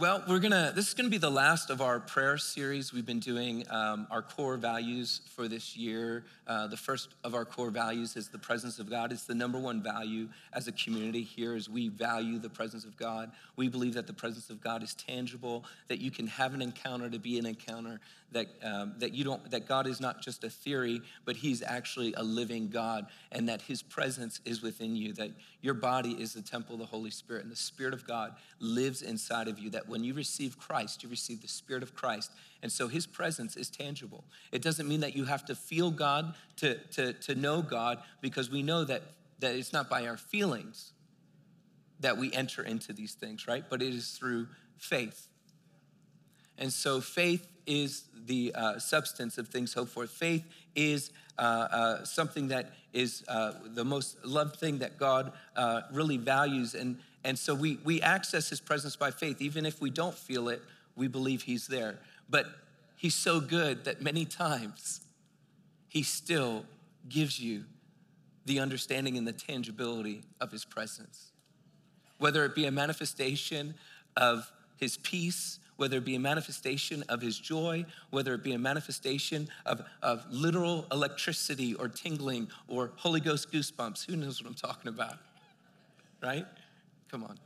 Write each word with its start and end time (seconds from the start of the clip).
Well, 0.00 0.24
we're 0.26 0.38
gonna, 0.38 0.72
this 0.74 0.88
is 0.88 0.94
gonna 0.94 1.10
be 1.10 1.18
the 1.18 1.28
last 1.28 1.68
of 1.68 1.82
our 1.82 2.00
prayer 2.00 2.38
series. 2.38 2.90
We've 2.90 3.04
been 3.04 3.20
doing 3.20 3.66
um, 3.68 4.06
our 4.10 4.22
core 4.22 4.56
values 4.56 5.20
for 5.36 5.46
this 5.46 5.76
year. 5.76 6.24
Uh, 6.46 6.68
the 6.68 6.76
first 6.78 7.10
of 7.22 7.34
our 7.34 7.44
core 7.44 7.68
values 7.68 8.16
is 8.16 8.28
the 8.28 8.38
presence 8.38 8.78
of 8.78 8.88
God. 8.88 9.12
It's 9.12 9.24
the 9.24 9.34
number 9.34 9.58
one 9.58 9.82
value 9.82 10.28
as 10.54 10.68
a 10.68 10.72
community 10.72 11.22
here 11.22 11.54
is 11.54 11.68
we 11.68 11.88
value 11.88 12.38
the 12.38 12.48
presence 12.48 12.86
of 12.86 12.96
God. 12.96 13.30
We 13.56 13.68
believe 13.68 13.92
that 13.92 14.06
the 14.06 14.14
presence 14.14 14.48
of 14.48 14.62
God 14.62 14.82
is 14.82 14.94
tangible, 14.94 15.66
that 15.88 16.00
you 16.00 16.10
can 16.10 16.28
have 16.28 16.54
an 16.54 16.62
encounter 16.62 17.10
to 17.10 17.18
be 17.18 17.38
an 17.38 17.44
encounter, 17.44 18.00
that, 18.32 18.46
um, 18.62 18.94
that 18.98 19.12
you 19.12 19.24
don't, 19.24 19.50
that 19.50 19.68
God 19.68 19.86
is 19.86 20.00
not 20.00 20.22
just 20.22 20.44
a 20.44 20.50
theory, 20.50 21.02
but 21.24 21.36
he's 21.36 21.62
actually 21.62 22.14
a 22.14 22.22
living 22.22 22.68
God, 22.68 23.06
and 23.32 23.48
that 23.48 23.62
his 23.62 23.82
presence 23.82 24.40
is 24.44 24.62
within 24.62 24.96
you, 24.96 25.12
that 25.14 25.30
your 25.60 25.74
body 25.74 26.12
is 26.12 26.32
the 26.32 26.42
temple 26.42 26.74
of 26.74 26.80
the 26.80 26.86
Holy 26.86 27.10
Spirit, 27.10 27.42
and 27.42 27.52
the 27.52 27.56
Spirit 27.56 27.92
of 27.92 28.06
God 28.06 28.34
lives 28.60 29.02
inside 29.02 29.46
of 29.46 29.58
you, 29.58 29.70
that 29.70 29.88
when 29.90 30.04
you 30.04 30.14
receive 30.14 30.58
Christ, 30.58 31.02
you 31.02 31.08
receive 31.08 31.42
the 31.42 31.48
Spirit 31.48 31.82
of 31.82 31.94
Christ. 31.94 32.32
And 32.62 32.70
so 32.70 32.88
his 32.88 33.06
presence 33.06 33.56
is 33.56 33.68
tangible. 33.68 34.24
It 34.52 34.62
doesn't 34.62 34.88
mean 34.88 35.00
that 35.00 35.16
you 35.16 35.24
have 35.24 35.44
to 35.46 35.54
feel 35.54 35.90
God 35.90 36.34
to, 36.56 36.78
to, 36.92 37.12
to 37.12 37.34
know 37.34 37.60
God, 37.60 37.98
because 38.20 38.50
we 38.50 38.62
know 38.62 38.84
that, 38.84 39.02
that 39.40 39.54
it's 39.54 39.72
not 39.72 39.90
by 39.90 40.06
our 40.06 40.16
feelings 40.16 40.92
that 42.00 42.16
we 42.16 42.32
enter 42.32 42.62
into 42.62 42.92
these 42.92 43.12
things, 43.12 43.46
right? 43.46 43.64
But 43.68 43.82
it 43.82 43.94
is 43.94 44.12
through 44.12 44.46
faith. 44.78 45.28
And 46.56 46.72
so 46.72 47.00
faith 47.00 47.46
is 47.66 48.04
the 48.26 48.52
uh, 48.54 48.78
substance 48.78 49.38
of 49.38 49.48
things 49.48 49.74
hoped 49.74 49.90
for. 49.90 50.06
Faith 50.06 50.44
is 50.74 51.10
uh, 51.38 51.42
uh, 51.42 52.04
something 52.04 52.48
that 52.48 52.72
is 52.92 53.24
uh, 53.28 53.52
the 53.64 53.84
most 53.84 54.24
loved 54.24 54.56
thing 54.56 54.78
that 54.78 54.98
God 54.98 55.32
uh, 55.56 55.82
really 55.92 56.16
values. 56.16 56.74
And, 56.74 56.98
and 57.24 57.38
so 57.38 57.54
we, 57.54 57.78
we 57.84 58.00
access 58.00 58.48
his 58.48 58.60
presence 58.60 58.96
by 58.96 59.10
faith. 59.10 59.42
Even 59.42 59.66
if 59.66 59.80
we 59.80 59.90
don't 59.90 60.14
feel 60.14 60.48
it, 60.48 60.62
we 60.96 61.06
believe 61.08 61.42
he's 61.42 61.66
there. 61.66 61.98
But 62.28 62.46
he's 62.96 63.14
so 63.14 63.40
good 63.40 63.84
that 63.84 64.00
many 64.00 64.24
times 64.24 65.00
he 65.88 66.02
still 66.02 66.64
gives 67.08 67.40
you 67.40 67.64
the 68.46 68.60
understanding 68.60 69.18
and 69.18 69.26
the 69.26 69.32
tangibility 69.32 70.22
of 70.40 70.50
his 70.50 70.64
presence. 70.64 71.32
Whether 72.18 72.44
it 72.44 72.54
be 72.54 72.66
a 72.66 72.70
manifestation 72.70 73.74
of 74.16 74.50
his 74.76 74.96
peace, 74.96 75.58
whether 75.76 75.98
it 75.98 76.04
be 76.04 76.14
a 76.14 76.20
manifestation 76.20 77.02
of 77.08 77.22
his 77.22 77.38
joy, 77.38 77.84
whether 78.10 78.34
it 78.34 78.42
be 78.42 78.52
a 78.52 78.58
manifestation 78.58 79.48
of, 79.64 79.82
of 80.02 80.24
literal 80.30 80.86
electricity 80.92 81.74
or 81.74 81.88
tingling 81.88 82.48
or 82.68 82.92
Holy 82.96 83.20
Ghost 83.20 83.50
goosebumps. 83.50 84.06
Who 84.06 84.16
knows 84.16 84.42
what 84.42 84.48
I'm 84.48 84.54
talking 84.54 84.88
about? 84.88 85.16
Right? 86.22 86.44
Come 87.10 87.24
on. 87.24 87.38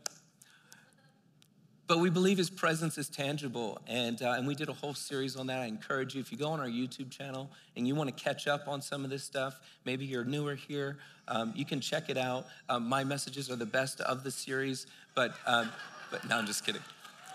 But 1.87 1.99
we 1.99 2.09
believe 2.09 2.39
his 2.39 2.49
presence 2.49 2.97
is 2.97 3.11
tangible, 3.11 3.79
and, 3.87 4.21
uh, 4.23 4.33
and 4.33 4.47
we 4.47 4.55
did 4.55 4.71
a 4.71 4.73
whole 4.73 4.95
series 4.95 5.37
on 5.37 5.49
that. 5.49 5.61
I 5.61 5.67
encourage 5.67 6.15
you, 6.15 6.21
if 6.21 6.33
you 6.33 6.39
go 6.39 6.49
on 6.49 6.61
our 6.61 6.67
YouTube 6.67 7.11
channel 7.11 7.51
and 7.77 7.87
you 7.87 7.95
want 7.95 8.15
to 8.15 8.25
catch 8.25 8.47
up 8.47 8.69
on 8.69 8.81
some 8.81 9.05
of 9.05 9.11
this 9.11 9.23
stuff, 9.23 9.61
maybe 9.85 10.07
you're 10.07 10.25
newer 10.25 10.55
here, 10.55 10.97
um, 11.29 11.53
you 11.55 11.67
can 11.67 11.81
check 11.81 12.09
it 12.09 12.17
out. 12.17 12.47
Um, 12.71 12.89
my 12.89 13.05
messages 13.05 13.51
are 13.51 13.57
the 13.57 13.67
best 13.67 14.01
of 14.01 14.25
the 14.25 14.31
series, 14.31 14.87
but, 15.15 15.35
um, 15.47 15.71
but 16.11 16.27
no, 16.27 16.39
I'm 16.39 16.47
just 16.47 16.65
kidding. 16.65 16.83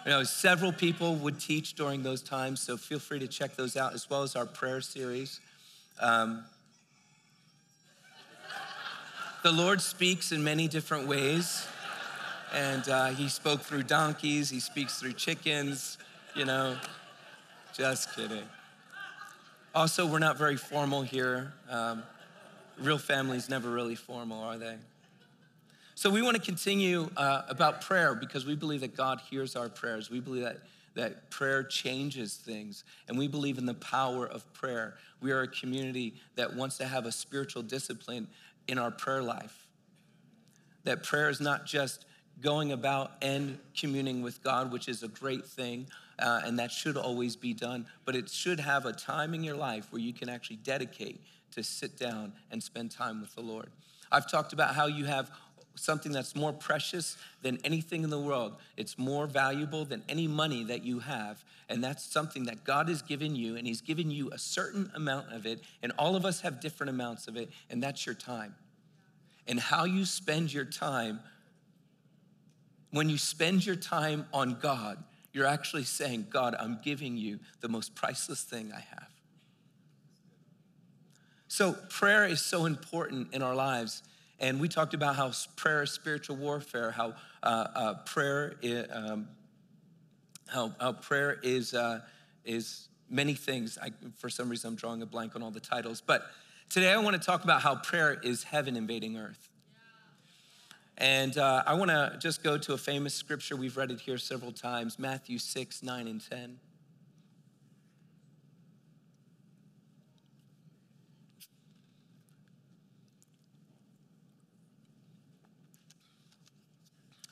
You 0.06 0.12
know, 0.12 0.24
several 0.24 0.72
people 0.72 1.16
would 1.18 1.40
teach 1.40 1.76
during 1.76 2.02
those 2.02 2.24
times, 2.24 2.60
so 2.60 2.76
feel 2.76 3.00
free 3.00 3.20
to 3.20 3.28
check 3.28 3.56
those 3.56 3.78
out, 3.78 3.94
as 3.94 4.10
well 4.10 4.24
as 4.24 4.36
our 4.36 4.48
prayer 4.48 4.82
series. 4.82 5.40
Um, 6.00 6.44
the 9.44 9.52
Lord 9.52 9.80
speaks 9.80 10.32
in 10.32 10.44
many 10.44 10.68
different 10.68 11.08
ways, 11.08 11.68
and 12.54 12.88
uh, 12.90 13.08
He 13.08 13.30
spoke 13.30 13.62
through 13.62 13.84
donkeys, 13.84 14.50
He 14.50 14.60
speaks 14.60 15.00
through 15.00 15.14
chickens, 15.14 15.98
you 16.36 16.46
know, 16.46 16.78
just 17.74 18.16
kidding. 18.16 18.44
Also, 19.76 20.06
we're 20.06 20.20
not 20.20 20.38
very 20.38 20.58
formal 20.58 21.02
here. 21.02 21.54
Um, 21.70 22.04
real 22.80 22.98
families 22.98 23.50
never 23.50 23.70
really 23.70 23.96
formal, 23.96 24.42
are 24.42 24.58
they? 24.58 24.76
So 25.96 26.10
we 26.10 26.22
want 26.22 26.38
to 26.38 26.42
continue 26.42 27.10
uh, 27.18 27.42
about 27.50 27.82
prayer 27.82 28.16
because 28.16 28.46
we 28.46 28.56
believe 28.56 28.82
that 28.82 28.96
God 28.96 29.22
hears 29.30 29.56
our 29.56 29.68
prayers. 29.68 30.10
We 30.10 30.22
believe 30.22 30.44
that, 30.44 30.60
that 30.96 31.30
prayer 31.30 31.62
changes 31.62 32.36
things, 32.36 32.86
and 33.08 33.18
we 33.18 33.28
believe 33.28 33.58
in 33.58 33.66
the 33.66 33.74
power 33.74 34.26
of 34.26 34.52
prayer. 34.54 34.96
We 35.22 35.32
are 35.32 35.42
a 35.42 35.48
community 35.48 36.16
that 36.36 36.56
wants 36.56 36.78
to 36.78 36.86
have 36.86 37.06
a 37.06 37.12
spiritual 37.12 37.64
discipline 37.64 38.28
in 38.68 38.78
our 38.78 38.92
prayer 38.92 39.22
life. 39.22 39.68
That 40.86 41.04
prayer 41.04 41.30
is 41.30 41.42
not 41.42 41.66
just 41.66 42.06
going 42.42 42.72
about 42.72 43.12
and 43.22 43.58
communing 43.78 44.22
with 44.22 44.44
God, 44.44 44.72
which 44.72 44.88
is 44.88 45.04
a 45.04 45.08
great 45.08 45.46
thing, 45.46 45.88
uh, 46.20 46.42
and 46.46 46.60
that 46.60 46.72
should 46.72 46.98
always 46.98 47.36
be 47.36 47.54
done, 47.54 47.86
but 48.06 48.16
it 48.16 48.30
should 48.30 48.60
have 48.60 48.86
a 48.86 48.94
time 48.94 49.34
in 49.34 49.44
your 49.44 49.56
life 49.56 49.88
where 49.92 50.02
you 50.02 50.14
can 50.14 50.30
actually 50.30 50.58
dedicate 50.58 51.22
to 51.52 51.64
sit 51.64 51.98
down 51.98 52.34
and 52.52 52.62
spend 52.62 52.92
time 52.92 53.22
with 53.22 53.34
the 53.36 53.42
Lord. 53.42 53.70
I've 54.12 54.30
talked 54.30 54.54
about 54.54 54.76
how 54.76 54.88
you 54.88 55.06
have 55.06 55.32
something 55.76 56.12
that's 56.12 56.36
more 56.36 56.52
precious 56.52 57.18
than 57.42 57.58
anything 57.64 58.04
in 58.04 58.10
the 58.10 58.20
world. 58.20 58.56
It's 58.78 58.98
more 58.98 59.28
valuable 59.28 59.86
than 59.86 60.04
any 60.10 60.28
money 60.28 60.64
that 60.66 60.84
you 60.84 61.00
have. 61.00 61.44
And 61.70 61.84
that's 61.84 62.04
something 62.04 62.46
that 62.46 62.64
God 62.64 62.90
has 62.90 63.02
given 63.02 63.36
you, 63.36 63.56
and 63.56 63.66
He's 63.66 63.82
given 63.82 64.12
you 64.12 64.30
a 64.32 64.38
certain 64.38 64.92
amount 64.96 65.32
of 65.32 65.46
it. 65.46 65.62
And 65.84 65.92
all 65.98 66.16
of 66.16 66.26
us 66.26 66.42
have 66.42 66.60
different 66.60 66.90
amounts 66.90 67.28
of 67.28 67.38
it, 67.38 67.50
and 67.70 67.82
that's 67.82 68.06
your 68.06 68.16
time. 68.16 68.56
And 69.48 69.60
how 69.60 69.86
you 69.86 70.06
spend 70.06 70.52
your 70.52 70.66
time, 70.66 71.20
when 72.92 73.10
you 73.10 73.18
spend 73.18 73.66
your 73.66 73.76
time 73.76 74.26
on 74.34 74.58
God, 74.60 75.04
you're 75.32 75.46
actually 75.46 75.84
saying, 75.84 76.28
God, 76.30 76.56
I'm 76.60 76.80
giving 76.84 77.16
you 77.16 77.40
the 77.62 77.70
most 77.70 77.96
priceless 77.96 78.42
thing 78.44 78.72
I 78.76 78.80
have. 78.80 79.08
So, 81.48 81.74
prayer 81.90 82.26
is 82.26 82.42
so 82.42 82.66
important 82.66 83.34
in 83.34 83.42
our 83.42 83.56
lives. 83.56 84.04
And 84.40 84.62
we 84.62 84.70
talked 84.70 84.94
about 84.94 85.16
how 85.16 85.32
prayer 85.56 85.84
is 85.84 85.92
spiritual 85.92 86.38
warfare, 86.38 86.92
how 86.92 87.16
uh, 87.44 87.68
uh, 87.76 87.94
prayer, 88.06 88.56
is, 88.62 88.88
um, 88.92 89.28
how, 90.48 90.74
how 90.80 90.94
prayer 90.94 91.40
is, 91.44 91.74
uh, 91.74 92.02
is 92.46 92.88
many 93.10 93.34
things. 93.34 93.78
I, 93.82 93.92
for 94.18 94.30
some 94.30 94.50
reason, 94.50 94.70
I'm 94.70 94.76
drawing 94.76 95.02
a 95.02 95.06
blank 95.06 95.36
on 95.36 95.44
all 95.44 95.52
the 95.52 95.60
titles. 95.60 96.02
But 96.02 96.24
today 96.70 96.92
I 96.92 96.98
want 96.98 97.20
to 97.20 97.26
talk 97.26 97.44
about 97.44 97.62
how 97.62 97.76
prayer 97.76 98.14
is 98.14 98.44
heaven 98.44 98.78
invading 98.78 99.18
earth. 99.18 99.49
And 101.00 101.38
uh, 101.38 101.64
I 101.66 101.76
want 101.76 101.90
to 101.92 102.18
just 102.20 102.44
go 102.44 102.58
to 102.58 102.74
a 102.74 102.78
famous 102.78 103.14
scripture. 103.14 103.56
We've 103.56 103.78
read 103.78 103.90
it 103.90 104.02
here 104.02 104.18
several 104.18 104.52
times 104.52 105.00
Matthew 105.00 105.40
6, 105.40 105.82
9, 105.82 106.08
and 106.08 106.30
10. 106.30 106.60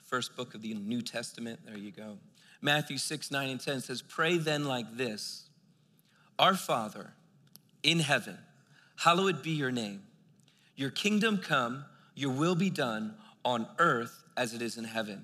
first 0.07 0.37
book 0.37 0.55
of 0.55 0.61
the 0.61 0.73
New 0.73 1.01
Testament. 1.01 1.59
There 1.65 1.77
you 1.77 1.91
go. 1.91 2.17
Matthew 2.61 2.97
6, 2.97 3.29
9, 3.29 3.49
and 3.49 3.59
10 3.59 3.81
says, 3.81 4.01
Pray 4.01 4.37
then 4.37 4.63
like 4.63 4.95
this 4.95 5.49
Our 6.39 6.55
Father 6.55 7.11
in 7.83 7.99
heaven, 7.99 8.37
hallowed 8.95 9.43
be 9.43 9.51
your 9.51 9.69
name. 9.69 10.03
Your 10.75 10.89
kingdom 10.91 11.39
come, 11.39 11.85
your 12.15 12.31
will 12.31 12.55
be 12.55 12.69
done 12.69 13.15
on 13.47 13.65
earth 13.79 14.25
as 14.35 14.53
it 14.53 14.61
is 14.61 14.77
in 14.77 14.83
heaven. 14.83 15.23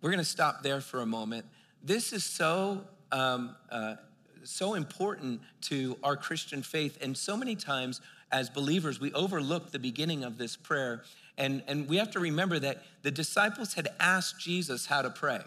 We're 0.00 0.10
going 0.10 0.22
to 0.22 0.24
stop 0.24 0.62
there 0.62 0.80
for 0.80 1.00
a 1.00 1.06
moment. 1.06 1.44
This 1.82 2.12
is 2.12 2.22
so 2.22 2.84
um, 3.10 3.56
uh, 3.70 3.96
so 4.44 4.74
important 4.74 5.40
to 5.62 5.98
our 6.04 6.16
Christian 6.16 6.62
faith, 6.62 6.98
and 7.02 7.16
so 7.16 7.36
many 7.36 7.56
times 7.56 8.00
as 8.30 8.48
believers 8.48 9.00
we 9.00 9.12
overlook 9.12 9.72
the 9.72 9.78
beginning 9.78 10.22
of 10.22 10.38
this 10.38 10.56
prayer 10.56 11.02
and, 11.38 11.62
and 11.66 11.88
we 11.88 11.96
have 11.96 12.10
to 12.12 12.20
remember 12.20 12.58
that 12.58 12.82
the 13.02 13.10
disciples 13.10 13.74
had 13.74 13.88
asked 14.00 14.40
Jesus 14.40 14.86
how 14.86 15.02
to 15.02 15.10
pray. 15.10 15.40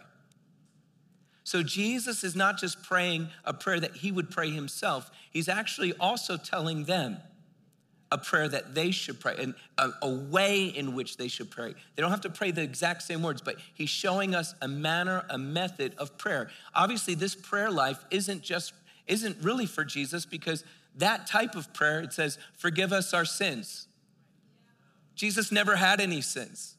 So 1.44 1.64
Jesus 1.64 2.24
is 2.24 2.36
not 2.36 2.60
just 2.60 2.84
praying 2.84 3.30
a 3.44 3.54
prayer 3.54 3.80
that 3.80 3.98
he 3.98 4.12
would 4.12 4.30
pray 4.30 4.52
himself, 4.52 5.10
he's 5.32 5.50
actually 5.50 5.94
also 6.00 6.38
telling 6.38 6.86
them 6.86 7.18
a 8.12 8.18
prayer 8.18 8.48
that 8.48 8.74
they 8.74 8.92
should 8.92 9.20
pray 9.20 9.36
and 9.40 9.54
a, 9.78 9.90
a, 10.02 10.10
way 10.10 10.66
in 10.66 10.96
which 10.96 11.18
they 11.18 11.28
should 11.28 11.52
pray. 11.52 11.74
They 11.96 12.02
don't 12.02 12.10
have 12.10 12.22
to 12.22 12.30
pray 12.30 12.52
the 12.52 12.64
exact 12.64 13.04
same 13.04 13.22
words, 13.22 13.42
but 13.42 13.58
he's 13.74 13.90
showing 13.90 14.34
us 14.34 14.56
a 14.62 14.68
manner, 14.68 15.26
a 15.30 15.38
method 15.38 15.94
of 15.98 16.18
prayer. 16.18 16.50
Obviously, 16.74 17.14
this 17.14 17.36
prayer 17.36 17.70
life 17.70 18.04
isn't 18.10 18.42
just 18.42 18.74
isn't 19.08 19.38
really 19.42 19.66
for 19.66 19.84
Jesus 19.84 20.26
because 20.26 20.64
that 20.96 21.28
type 21.28 21.56
of 21.56 21.72
prayer 21.74 22.02
it 22.02 22.14
says, 22.14 22.38
"Forgive 22.58 22.92
us 22.92 23.14
our 23.14 23.26
sins." 23.26 23.88
Jesus 25.16 25.52
never 25.52 25.76
had 25.76 26.00
any 26.00 26.22
sins 26.22 26.78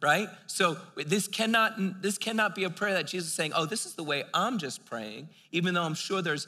right 0.00 0.28
so 0.46 0.76
this 0.96 1.26
cannot 1.26 2.02
this 2.02 2.18
cannot 2.18 2.54
be 2.54 2.64
a 2.64 2.70
prayer 2.70 2.94
that 2.94 3.06
jesus 3.06 3.28
is 3.28 3.34
saying 3.34 3.52
oh 3.54 3.66
this 3.66 3.84
is 3.84 3.94
the 3.94 4.04
way 4.04 4.24
i'm 4.32 4.58
just 4.58 4.84
praying 4.84 5.28
even 5.50 5.74
though 5.74 5.82
i'm 5.82 5.94
sure 5.94 6.22
there's 6.22 6.46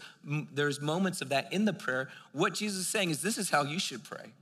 there's 0.55 0.81
moments 0.81 1.21
of 1.21 1.31
that 1.31 1.53
in 1.53 1.65
the 1.65 1.73
prayer 1.73 2.09
what 2.33 2.55
jesus 2.55 2.81
is 2.81 2.87
saying 2.87 3.11
is 3.11 3.23
this 3.23 3.39
is 3.39 3.51
how 3.51 3.63
you 3.63 3.79
should 3.79 4.05
pray 4.05 4.33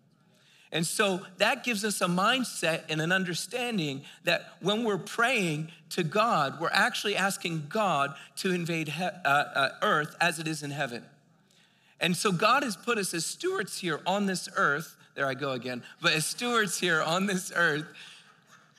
And 0.71 0.87
so 0.87 1.23
that 1.39 1.65
gives 1.65 1.85
us 1.85 2.01
a 2.03 2.07
mindset 2.07 2.83
and 2.91 3.01
an 3.01 3.11
understanding 3.13 4.03
that 4.25 4.53
when 4.61 4.85
we're 4.85 4.99
praying 4.99 5.71
to 5.91 6.03
God, 6.05 6.61
we're 6.61 6.69
actually 6.73 7.17
asking 7.17 7.67
God 7.71 8.15
to 8.37 8.53
invade 8.53 8.89
he- 8.89 9.03
uh, 9.03 9.29
uh, 9.29 9.71
earth 9.81 10.15
as 10.21 10.39
it 10.39 10.47
is 10.47 10.63
in 10.63 10.71
heaven. 10.71 11.05
And 12.01 12.17
so 12.17 12.31
God 12.33 12.63
has 12.63 12.77
put 12.77 12.99
us 12.99 13.15
as 13.15 13.25
stewards 13.25 13.79
here 13.79 14.01
on 14.05 14.27
this 14.27 14.49
earth. 14.57 14.97
There 15.15 15.27
I 15.27 15.35
go 15.35 15.53
again, 15.53 15.83
but 16.01 16.13
as 16.13 16.27
stewards 16.27 16.79
here 16.79 17.03
on 17.03 17.27
this 17.27 17.51
earth, 17.57 17.87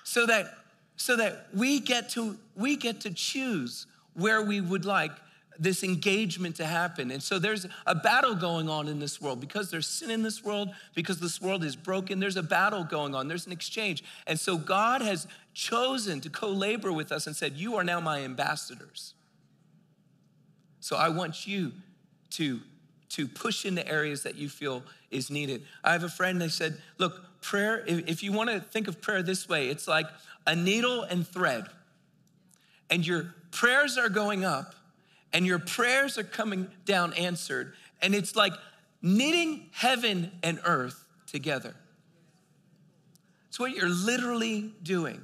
so 0.09 0.25
that 0.25 0.55
so 0.95 1.15
that 1.15 1.45
we 1.53 1.79
get 1.79 2.09
to 2.09 2.35
we 2.55 2.75
get 2.75 3.01
to 3.01 3.11
choose 3.11 3.85
where 4.15 4.41
we 4.41 4.59
would 4.59 4.83
like 4.83 5.11
this 5.59 5.83
engagement 5.83 6.55
to 6.55 6.65
happen. 6.65 7.11
And 7.11 7.21
so 7.21 7.37
there's 7.37 7.67
a 7.85 7.93
battle 7.93 8.33
going 8.33 8.69
on 8.69 8.87
in 8.87 8.97
this 8.97 9.21
world 9.21 9.39
because 9.39 9.69
there's 9.69 9.85
sin 9.85 10.09
in 10.09 10.23
this 10.23 10.43
world, 10.43 10.69
because 10.95 11.19
this 11.19 11.39
world 11.39 11.63
is 11.63 11.75
broken. 11.75 12.19
There's 12.19 12.37
a 12.37 12.43
battle 12.43 12.83
going 12.83 13.13
on, 13.13 13.27
there's 13.27 13.45
an 13.45 13.51
exchange. 13.51 14.03
And 14.25 14.39
so 14.39 14.57
God 14.57 15.03
has 15.03 15.27
chosen 15.53 16.21
to 16.21 16.29
co 16.29 16.49
labor 16.49 16.91
with 16.91 17.11
us 17.11 17.27
and 17.27 17.35
said, 17.35 17.53
You 17.53 17.75
are 17.75 17.83
now 17.83 17.99
my 17.99 18.21
ambassadors. 18.21 19.13
So 20.79 20.95
I 20.95 21.09
want 21.09 21.45
you 21.45 21.73
to, 22.31 22.61
to 23.09 23.27
push 23.27 23.63
into 23.63 23.87
areas 23.87 24.23
that 24.23 24.35
you 24.35 24.49
feel 24.49 24.81
is 25.11 25.29
needed. 25.29 25.65
I 25.83 25.91
have 25.91 26.03
a 26.03 26.09
friend, 26.09 26.41
they 26.41 26.47
said, 26.47 26.81
Look, 26.97 27.28
prayer, 27.41 27.83
if 27.87 28.23
you 28.23 28.31
want 28.31 28.49
to 28.49 28.59
think 28.59 28.87
of 28.87 29.01
prayer 29.01 29.23
this 29.23 29.47
way, 29.47 29.69
it's 29.69 29.87
like 29.87 30.05
a 30.45 30.55
needle 30.55 31.03
and 31.03 31.27
thread. 31.27 31.65
And 32.89 33.05
your 33.05 33.35
prayers 33.51 33.97
are 33.97 34.09
going 34.09 34.43
up 34.43 34.75
and 35.33 35.45
your 35.45 35.59
prayers 35.59 36.17
are 36.17 36.23
coming 36.23 36.67
down 36.85 37.13
answered. 37.13 37.73
And 38.01 38.15
it's 38.15 38.35
like 38.35 38.53
knitting 39.01 39.69
heaven 39.71 40.31
and 40.43 40.59
earth 40.65 41.05
together. 41.27 41.75
It's 43.49 43.59
what 43.59 43.71
you're 43.71 43.89
literally 43.89 44.73
doing. 44.83 45.21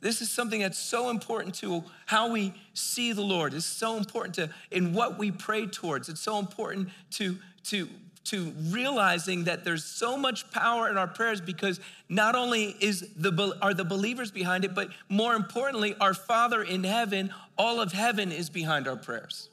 This 0.00 0.20
is 0.20 0.30
something 0.30 0.60
that's 0.60 0.78
so 0.78 1.10
important 1.10 1.54
to 1.56 1.84
how 2.06 2.32
we 2.32 2.54
see 2.74 3.12
the 3.12 3.22
Lord. 3.22 3.54
It's 3.54 3.64
so 3.64 3.96
important 3.96 4.34
to 4.34 4.50
in 4.70 4.92
what 4.92 5.16
we 5.16 5.30
pray 5.30 5.66
towards. 5.66 6.08
It's 6.08 6.20
so 6.20 6.38
important 6.38 6.88
to 7.12 7.38
to 7.64 7.88
to 8.24 8.52
realizing 8.68 9.44
that 9.44 9.64
there's 9.64 9.84
so 9.84 10.16
much 10.16 10.50
power 10.50 10.88
in 10.88 10.96
our 10.96 11.06
prayers 11.06 11.40
because 11.40 11.80
not 12.08 12.34
only 12.34 12.76
is 12.80 13.08
the 13.16 13.56
are 13.60 13.74
the 13.74 13.84
believers 13.84 14.30
behind 14.30 14.64
it 14.64 14.74
but 14.74 14.88
more 15.08 15.34
importantly 15.34 15.94
our 16.00 16.14
father 16.14 16.62
in 16.62 16.84
heaven 16.84 17.32
all 17.58 17.80
of 17.80 17.92
heaven 17.92 18.30
is 18.30 18.48
behind 18.50 18.86
our 18.86 18.96
prayers 18.96 19.48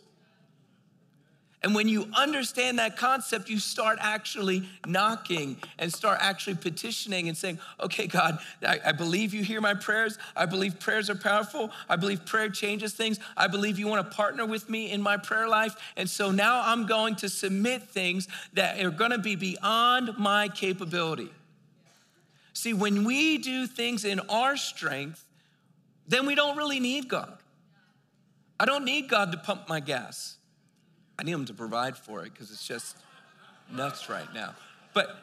and 1.62 1.76
when 1.76 1.90
you 1.90 2.08
understand 2.16 2.80
that 2.80 2.96
concept, 2.96 3.50
you 3.50 3.60
start 3.60 3.98
actually 4.00 4.64
knocking 4.88 5.58
and 5.78 5.92
start 5.92 6.20
actually 6.22 6.56
petitioning 6.56 7.28
and 7.28 7.36
saying, 7.36 7.60
okay, 7.82 8.08
God, 8.08 8.40
I, 8.66 8.80
I, 8.86 8.92
believe 8.94 9.34
you 9.34 9.44
hear 9.44 9.60
my 9.60 9.74
prayers. 9.74 10.18
I 10.38 10.46
believe 10.46 10.80
prayers 10.80 11.10
are 11.10 11.16
powerful. 11.16 11.70
I 11.90 11.98
believe 11.98 12.26
prayer 12.26 12.48
changes 12.48 12.94
things. 12.94 13.20
I 13.36 13.48
believe 13.48 13.78
you 13.78 13.88
want 13.88 14.10
to 14.10 14.16
partner 14.16 14.46
with 14.46 14.70
me 14.70 14.90
in 14.90 15.02
my 15.02 15.18
prayer 15.18 15.50
life. 15.50 15.76
And 15.98 16.10
so 16.10 16.32
now 16.32 16.62
I'm 16.64 16.86
going 16.86 17.18
to 17.18 17.28
submit 17.28 17.84
things 17.84 18.30
that 18.54 18.80
are 18.80 18.90
going 18.90 19.12
to 19.12 19.20
be 19.20 19.36
beyond 19.36 20.18
my 20.18 20.48
capability. 20.48 21.30
See, 22.54 22.74
when 22.74 23.04
we 23.04 23.38
do 23.38 23.68
things 23.68 24.06
in 24.06 24.22
our 24.22 24.56
strength, 24.56 25.26
then 26.08 26.26
we 26.26 26.36
don't 26.36 26.56
really 26.56 26.80
need 26.80 27.10
God. 27.10 27.38
I 28.58 28.66
don't 28.66 28.86
need 28.86 29.10
God 29.10 29.34
to 29.34 29.38
pump 29.38 29.68
my 29.68 29.82
gas. 29.82 30.38
I 31.20 31.24
need 31.24 31.34
him 31.34 31.46
to 31.46 31.54
provide 31.54 31.98
for 31.98 32.24
it 32.24 32.34
because 32.34 32.50
it's 32.50 32.66
just 32.66 32.96
nuts 33.70 34.08
right 34.08 34.34
now. 34.34 34.56
But 34.94 35.18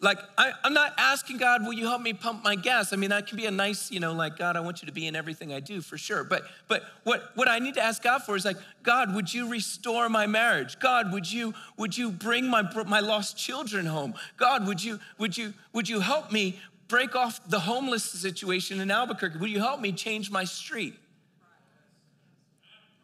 like, 0.00 0.18
I, 0.38 0.52
am 0.62 0.72
not 0.72 0.94
asking 0.98 1.38
God, 1.38 1.64
will 1.64 1.72
you 1.72 1.86
help 1.86 2.00
me 2.00 2.12
pump 2.12 2.44
my 2.44 2.54
gas? 2.54 2.92
I 2.92 2.96
mean, 2.96 3.10
that 3.10 3.26
can 3.26 3.36
be 3.36 3.46
a 3.46 3.50
nice, 3.50 3.90
you 3.90 3.98
know, 3.98 4.12
like, 4.12 4.38
God, 4.38 4.56
I 4.56 4.60
want 4.60 4.82
you 4.82 4.86
to 4.86 4.92
be 4.92 5.08
in 5.08 5.16
everything 5.16 5.52
I 5.52 5.58
do 5.58 5.80
for 5.80 5.98
sure. 5.98 6.22
But 6.22 6.44
but 6.68 6.84
what, 7.02 7.32
what 7.34 7.48
I 7.48 7.58
need 7.58 7.74
to 7.74 7.82
ask 7.82 8.04
God 8.04 8.22
for 8.22 8.36
is 8.36 8.44
like, 8.44 8.56
God, 8.84 9.16
would 9.16 9.34
you 9.34 9.48
restore 9.48 10.08
my 10.08 10.28
marriage? 10.28 10.78
God, 10.78 11.12
would 11.12 11.30
you 11.30 11.54
would 11.76 11.98
you 11.98 12.12
bring 12.12 12.48
my 12.48 12.62
my 12.84 13.00
lost 13.00 13.36
children 13.36 13.86
home? 13.86 14.14
God, 14.36 14.66
would 14.68 14.82
you 14.82 15.00
would 15.18 15.36
you 15.36 15.54
would 15.72 15.88
you 15.88 15.98
help 15.98 16.30
me 16.30 16.60
break 16.86 17.16
off 17.16 17.40
the 17.48 17.60
homeless 17.60 18.04
situation 18.04 18.80
in 18.80 18.92
Albuquerque? 18.92 19.38
Would 19.38 19.50
you 19.50 19.60
help 19.60 19.80
me 19.80 19.90
change 19.90 20.30
my 20.30 20.44
street? 20.44 20.94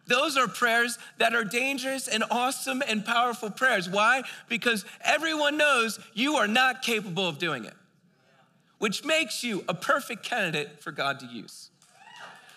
Those 0.08 0.37
are 0.38 0.49
prayers 0.49 0.99
that 1.19 1.34
are 1.34 1.44
dangerous 1.44 2.08
and 2.08 2.25
awesome 2.31 2.82
and 2.87 3.05
powerful 3.05 3.50
prayers. 3.50 3.88
Why? 3.88 4.22
Because 4.49 4.84
everyone 5.02 5.58
knows 5.58 6.00
you 6.14 6.37
are 6.37 6.49
not 6.49 6.82
capable 6.82 7.28
of 7.28 7.38
doing 7.38 7.66
it, 7.66 7.75
which 8.78 9.05
makes 9.05 9.44
you 9.44 9.64
a 9.69 9.75
perfect 9.75 10.25
candidate 10.25 10.82
for 10.82 10.93
God 10.93 11.20
to 11.20 11.26
use. 11.26 11.69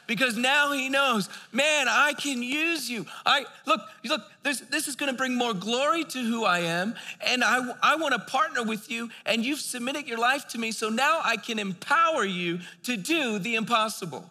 Because 0.08 0.36
now 0.36 0.72
he 0.72 0.90
knows, 0.90 1.30
man, 1.52 1.88
I 1.88 2.14
can 2.14 2.42
use 2.42 2.90
you. 2.90 3.06
I 3.26 3.46
look, 3.66 3.82
look, 4.04 4.22
this, 4.44 4.62
this 4.62 4.88
is 4.88 4.96
gonna 4.96 5.14
bring 5.14 5.36
more 5.36 5.54
glory 5.54 6.04
to 6.06 6.20
who 6.20 6.44
I 6.44 6.60
am, 6.60 6.96
and 7.26 7.44
I, 7.44 7.74
I 7.84 7.96
wanna 7.96 8.20
partner 8.20 8.64
with 8.64 8.90
you, 8.90 9.10
and 9.26 9.46
you've 9.46 9.60
submitted 9.60 10.08
your 10.08 10.18
life 10.18 10.48
to 10.50 10.58
me, 10.58 10.72
so 10.72 10.90
now 10.90 11.22
I 11.24 11.38
can 11.38 11.60
empower 11.60 12.26
you 12.26 12.60
to 12.84 12.98
do 12.98 13.40
the 13.40 13.56
impossible. 13.56 14.30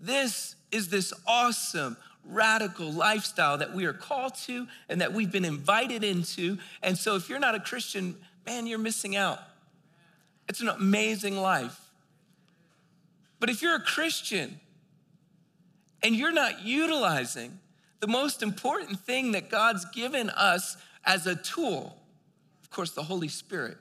This 0.00 0.54
is 0.70 0.88
this 0.88 1.12
awesome, 1.26 1.96
radical 2.24 2.92
lifestyle 2.92 3.58
that 3.58 3.74
we 3.74 3.84
are 3.84 3.92
called 3.92 4.34
to 4.34 4.66
and 4.88 5.00
that 5.00 5.12
we've 5.12 5.32
been 5.32 5.44
invited 5.44 6.04
into. 6.04 6.58
And 6.82 6.96
so, 6.96 7.16
if 7.16 7.28
you're 7.28 7.38
not 7.38 7.54
a 7.54 7.60
Christian, 7.60 8.16
man, 8.46 8.66
you're 8.66 8.78
missing 8.78 9.16
out. 9.16 9.40
It's 10.48 10.60
an 10.60 10.68
amazing 10.68 11.36
life. 11.36 11.78
But 13.40 13.50
if 13.50 13.62
you're 13.62 13.76
a 13.76 13.80
Christian 13.80 14.58
and 16.02 16.14
you're 16.14 16.32
not 16.32 16.64
utilizing 16.64 17.58
the 18.00 18.06
most 18.06 18.42
important 18.42 19.00
thing 19.00 19.32
that 19.32 19.50
God's 19.50 19.84
given 19.86 20.30
us 20.30 20.76
as 21.04 21.26
a 21.26 21.36
tool, 21.36 21.96
of 22.62 22.70
course, 22.70 22.92
the 22.92 23.02
Holy 23.02 23.28
Spirit 23.28 23.76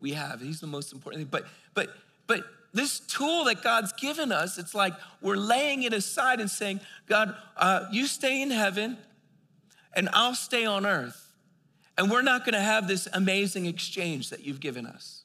we 0.00 0.12
have, 0.12 0.40
He's 0.40 0.60
the 0.60 0.66
most 0.66 0.92
important 0.92 1.22
thing. 1.22 1.28
But, 1.30 1.46
but, 1.74 1.94
but 2.26 2.44
this 2.72 3.00
tool 3.00 3.44
that 3.44 3.62
God's 3.62 3.92
given 3.92 4.32
us, 4.32 4.58
it's 4.58 4.74
like 4.74 4.94
we're 5.20 5.36
laying 5.36 5.82
it 5.82 5.92
aside 5.92 6.40
and 6.40 6.50
saying, 6.50 6.80
God, 7.06 7.34
uh, 7.56 7.86
you 7.90 8.06
stay 8.06 8.42
in 8.42 8.50
heaven 8.50 8.96
and 9.94 10.08
I'll 10.12 10.34
stay 10.34 10.64
on 10.64 10.86
earth. 10.86 11.32
And 11.98 12.10
we're 12.10 12.22
not 12.22 12.44
gonna 12.44 12.60
have 12.60 12.86
this 12.86 13.08
amazing 13.12 13.66
exchange 13.66 14.30
that 14.30 14.44
you've 14.44 14.60
given 14.60 14.86
us. 14.86 15.24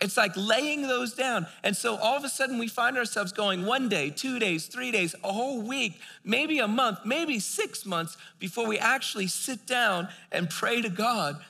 It's 0.00 0.16
like 0.16 0.32
laying 0.36 0.82
those 0.82 1.14
down. 1.14 1.46
And 1.64 1.74
so 1.76 1.96
all 1.96 2.16
of 2.16 2.24
a 2.24 2.28
sudden 2.28 2.58
we 2.58 2.68
find 2.68 2.98
ourselves 2.98 3.32
going 3.32 3.64
one 3.64 3.88
day, 3.88 4.10
two 4.10 4.38
days, 4.38 4.66
three 4.66 4.90
days, 4.90 5.14
a 5.24 5.32
whole 5.32 5.62
week, 5.62 5.98
maybe 6.22 6.58
a 6.58 6.68
month, 6.68 6.98
maybe 7.04 7.38
six 7.38 7.86
months 7.86 8.16
before 8.38 8.66
we 8.66 8.78
actually 8.78 9.26
sit 9.26 9.66
down 9.66 10.08
and 10.30 10.50
pray 10.50 10.82
to 10.82 10.90
God 10.90 11.42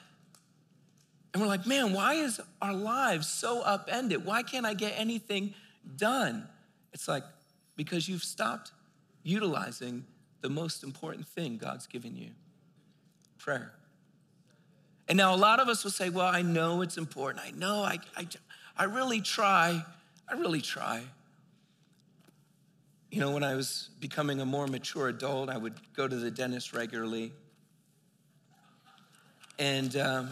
and 1.36 1.42
we're 1.42 1.48
like, 1.48 1.66
man, 1.66 1.92
why 1.92 2.14
is 2.14 2.40
our 2.62 2.72
lives 2.72 3.28
so 3.28 3.60
upended? 3.60 4.24
Why 4.24 4.42
can't 4.42 4.64
I 4.64 4.72
get 4.72 4.94
anything 4.96 5.52
done? 5.98 6.48
It's 6.94 7.08
like, 7.08 7.24
because 7.76 8.08
you've 8.08 8.24
stopped 8.24 8.72
utilizing 9.22 10.06
the 10.40 10.48
most 10.48 10.82
important 10.82 11.28
thing 11.28 11.58
God's 11.58 11.86
given 11.86 12.16
you 12.16 12.30
prayer. 13.36 13.74
And 15.08 15.18
now 15.18 15.34
a 15.34 15.36
lot 15.36 15.60
of 15.60 15.68
us 15.68 15.84
will 15.84 15.90
say, 15.90 16.08
well, 16.08 16.24
I 16.24 16.40
know 16.40 16.80
it's 16.80 16.96
important. 16.96 17.44
I 17.44 17.50
know, 17.50 17.82
I, 17.82 17.98
I, 18.16 18.26
I 18.74 18.84
really 18.84 19.20
try. 19.20 19.84
I 20.26 20.34
really 20.36 20.62
try. 20.62 21.02
You 23.10 23.20
know, 23.20 23.32
when 23.32 23.44
I 23.44 23.56
was 23.56 23.90
becoming 24.00 24.40
a 24.40 24.46
more 24.46 24.66
mature 24.66 25.08
adult, 25.08 25.50
I 25.50 25.58
would 25.58 25.74
go 25.94 26.08
to 26.08 26.16
the 26.16 26.30
dentist 26.30 26.72
regularly. 26.72 27.34
And 29.58 29.94
um, 29.98 30.30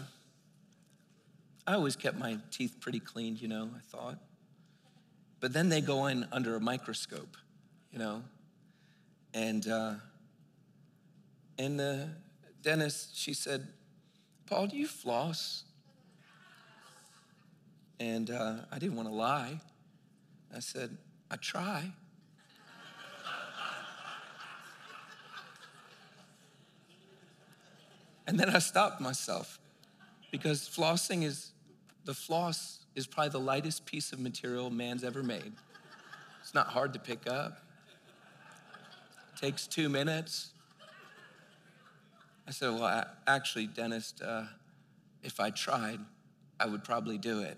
I 1.67 1.73
always 1.73 1.95
kept 1.95 2.17
my 2.17 2.37
teeth 2.51 2.77
pretty 2.79 2.99
clean, 2.99 3.37
you 3.37 3.47
know, 3.47 3.69
I 3.75 3.79
thought. 3.79 4.19
But 5.39 5.51
then 5.51 5.69
they 5.69 5.81
go 5.81 6.05
in 6.05 6.27
under 6.31 6.55
a 6.55 6.59
microscope, 6.59 7.37
you 7.91 7.97
know. 7.97 8.23
And 9.33 9.67
uh, 9.67 9.95
and 11.57 11.79
the 11.79 12.09
dentist, 12.61 13.17
she 13.17 13.33
said, 13.33 13.67
Paul, 14.45 14.67
do 14.67 14.77
you 14.77 14.87
floss? 14.87 15.63
And 17.99 18.29
uh, 18.29 18.57
I 18.71 18.77
didn't 18.77 18.95
want 18.95 19.07
to 19.09 19.13
lie. 19.13 19.59
I 20.55 20.59
said, 20.59 20.97
I 21.31 21.37
try. 21.37 21.91
and 28.27 28.39
then 28.39 28.49
I 28.49 28.59
stopped 28.59 29.01
myself 29.01 29.59
because 30.31 30.67
flossing 30.67 31.23
is 31.23 31.51
the 32.05 32.13
floss 32.13 32.79
is 32.95 33.07
probably 33.07 33.31
the 33.31 33.39
lightest 33.39 33.85
piece 33.85 34.13
of 34.13 34.19
material 34.19 34.69
man's 34.69 35.03
ever 35.03 35.23
made. 35.23 35.51
It's 36.41 36.53
not 36.53 36.67
hard 36.67 36.93
to 36.93 36.99
pick 36.99 37.27
up. 37.27 37.59
It 39.33 39.41
takes 39.41 39.67
two 39.67 39.89
minutes. 39.89 40.51
I 42.47 42.51
said, 42.51 42.69
Well, 42.69 43.05
actually, 43.25 43.67
dentist, 43.67 44.21
uh, 44.21 44.43
if 45.23 45.39
I 45.39 45.49
tried, 45.49 45.99
I 46.59 46.67
would 46.67 46.83
probably 46.83 47.17
do 47.17 47.41
it. 47.41 47.57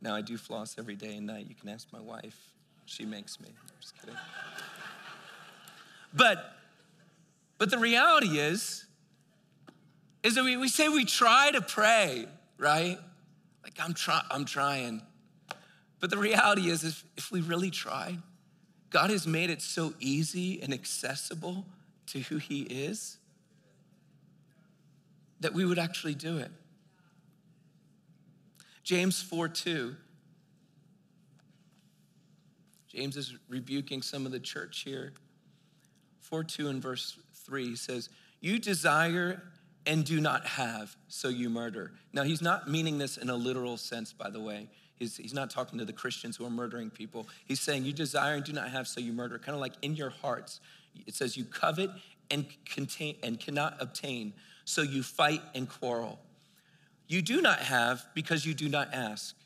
now, 0.00 0.14
I 0.14 0.20
do 0.20 0.38
floss 0.38 0.76
every 0.78 0.94
day 0.94 1.16
and 1.16 1.26
night. 1.26 1.46
You 1.48 1.56
can 1.56 1.68
ask 1.68 1.92
my 1.92 2.00
wife. 2.00 2.38
She 2.86 3.04
makes 3.04 3.40
me. 3.40 3.48
I'm 3.48 3.80
just 3.80 3.98
kidding. 3.98 4.14
but, 6.14 6.56
but 7.58 7.70
the 7.70 7.78
reality 7.78 8.38
is, 8.38 8.83
is 10.24 10.34
that 10.34 10.42
we, 10.42 10.56
we 10.56 10.68
say 10.68 10.88
we 10.88 11.04
try 11.04 11.50
to 11.52 11.60
pray, 11.60 12.26
right? 12.58 12.98
Like, 13.62 13.74
I'm, 13.78 13.92
try, 13.92 14.22
I'm 14.30 14.46
trying. 14.46 15.02
But 16.00 16.10
the 16.10 16.16
reality 16.16 16.70
is, 16.70 16.82
if, 16.82 17.04
if 17.16 17.30
we 17.30 17.42
really 17.42 17.70
tried, 17.70 18.18
God 18.88 19.10
has 19.10 19.26
made 19.26 19.50
it 19.50 19.60
so 19.60 19.92
easy 20.00 20.62
and 20.62 20.72
accessible 20.72 21.66
to 22.06 22.20
who 22.20 22.38
He 22.38 22.62
is 22.62 23.18
that 25.40 25.52
we 25.52 25.64
would 25.64 25.78
actually 25.78 26.14
do 26.14 26.38
it. 26.38 26.50
James 28.82 29.20
4 29.22 29.48
2. 29.48 29.94
James 32.88 33.16
is 33.16 33.34
rebuking 33.48 34.00
some 34.00 34.24
of 34.24 34.32
the 34.32 34.40
church 34.40 34.82
here. 34.86 35.12
4 36.20 36.44
2 36.44 36.68
and 36.68 36.80
verse 36.80 37.18
3 37.34 37.76
says, 37.76 38.08
You 38.40 38.58
desire 38.58 39.42
and 39.86 40.04
do 40.04 40.20
not 40.20 40.46
have, 40.46 40.96
so 41.08 41.28
you 41.28 41.50
murder. 41.50 41.92
Now, 42.12 42.22
he's 42.22 42.40
not 42.40 42.70
meaning 42.70 42.98
this 42.98 43.16
in 43.16 43.28
a 43.28 43.34
literal 43.34 43.76
sense, 43.76 44.12
by 44.12 44.30
the 44.30 44.40
way. 44.40 44.68
He's, 44.96 45.16
he's 45.16 45.34
not 45.34 45.50
talking 45.50 45.78
to 45.78 45.84
the 45.84 45.92
Christians 45.92 46.36
who 46.36 46.46
are 46.46 46.50
murdering 46.50 46.90
people. 46.90 47.26
He's 47.44 47.60
saying, 47.60 47.84
You 47.84 47.92
desire 47.92 48.34
and 48.34 48.44
do 48.44 48.52
not 48.52 48.70
have, 48.70 48.86
so 48.86 49.00
you 49.00 49.12
murder. 49.12 49.38
Kind 49.38 49.54
of 49.54 49.60
like 49.60 49.74
in 49.82 49.96
your 49.96 50.10
hearts. 50.10 50.60
It 51.06 51.14
says, 51.14 51.36
You 51.36 51.44
covet 51.44 51.90
and, 52.30 52.46
contain, 52.64 53.16
and 53.22 53.38
cannot 53.38 53.76
obtain, 53.80 54.32
so 54.64 54.82
you 54.82 55.02
fight 55.02 55.42
and 55.54 55.68
quarrel. 55.68 56.18
You 57.06 57.20
do 57.20 57.42
not 57.42 57.58
have 57.58 58.06
because 58.14 58.46
you 58.46 58.54
do 58.54 58.68
not 58.68 58.94
ask. 58.94 59.36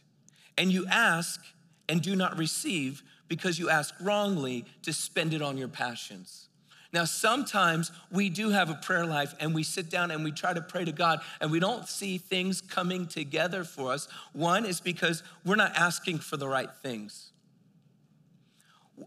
And 0.56 0.70
you 0.70 0.86
ask 0.88 1.40
and 1.88 2.02
do 2.02 2.14
not 2.14 2.38
receive 2.38 3.02
because 3.26 3.58
you 3.58 3.68
ask 3.70 3.94
wrongly 4.00 4.64
to 4.82 4.92
spend 4.92 5.34
it 5.34 5.42
on 5.42 5.56
your 5.56 5.68
passions. 5.68 6.47
Now, 6.92 7.04
sometimes 7.04 7.92
we 8.10 8.30
do 8.30 8.48
have 8.50 8.70
a 8.70 8.74
prayer 8.74 9.04
life 9.04 9.34
and 9.40 9.54
we 9.54 9.62
sit 9.62 9.90
down 9.90 10.10
and 10.10 10.24
we 10.24 10.32
try 10.32 10.54
to 10.54 10.62
pray 10.62 10.86
to 10.86 10.92
God 10.92 11.20
and 11.40 11.50
we 11.50 11.60
don't 11.60 11.86
see 11.86 12.16
things 12.16 12.62
coming 12.62 13.06
together 13.06 13.62
for 13.62 13.92
us. 13.92 14.08
One 14.32 14.64
is 14.64 14.80
because 14.80 15.22
we're 15.44 15.56
not 15.56 15.76
asking 15.76 16.20
for 16.20 16.38
the 16.38 16.48
right 16.48 16.70
things. 16.82 17.30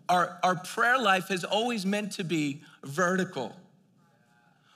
Our, 0.07 0.37
our 0.43 0.55
prayer 0.55 0.99
life 0.99 1.29
has 1.29 1.43
always 1.43 1.85
meant 1.85 2.13
to 2.13 2.23
be 2.23 2.61
vertical. 2.83 3.55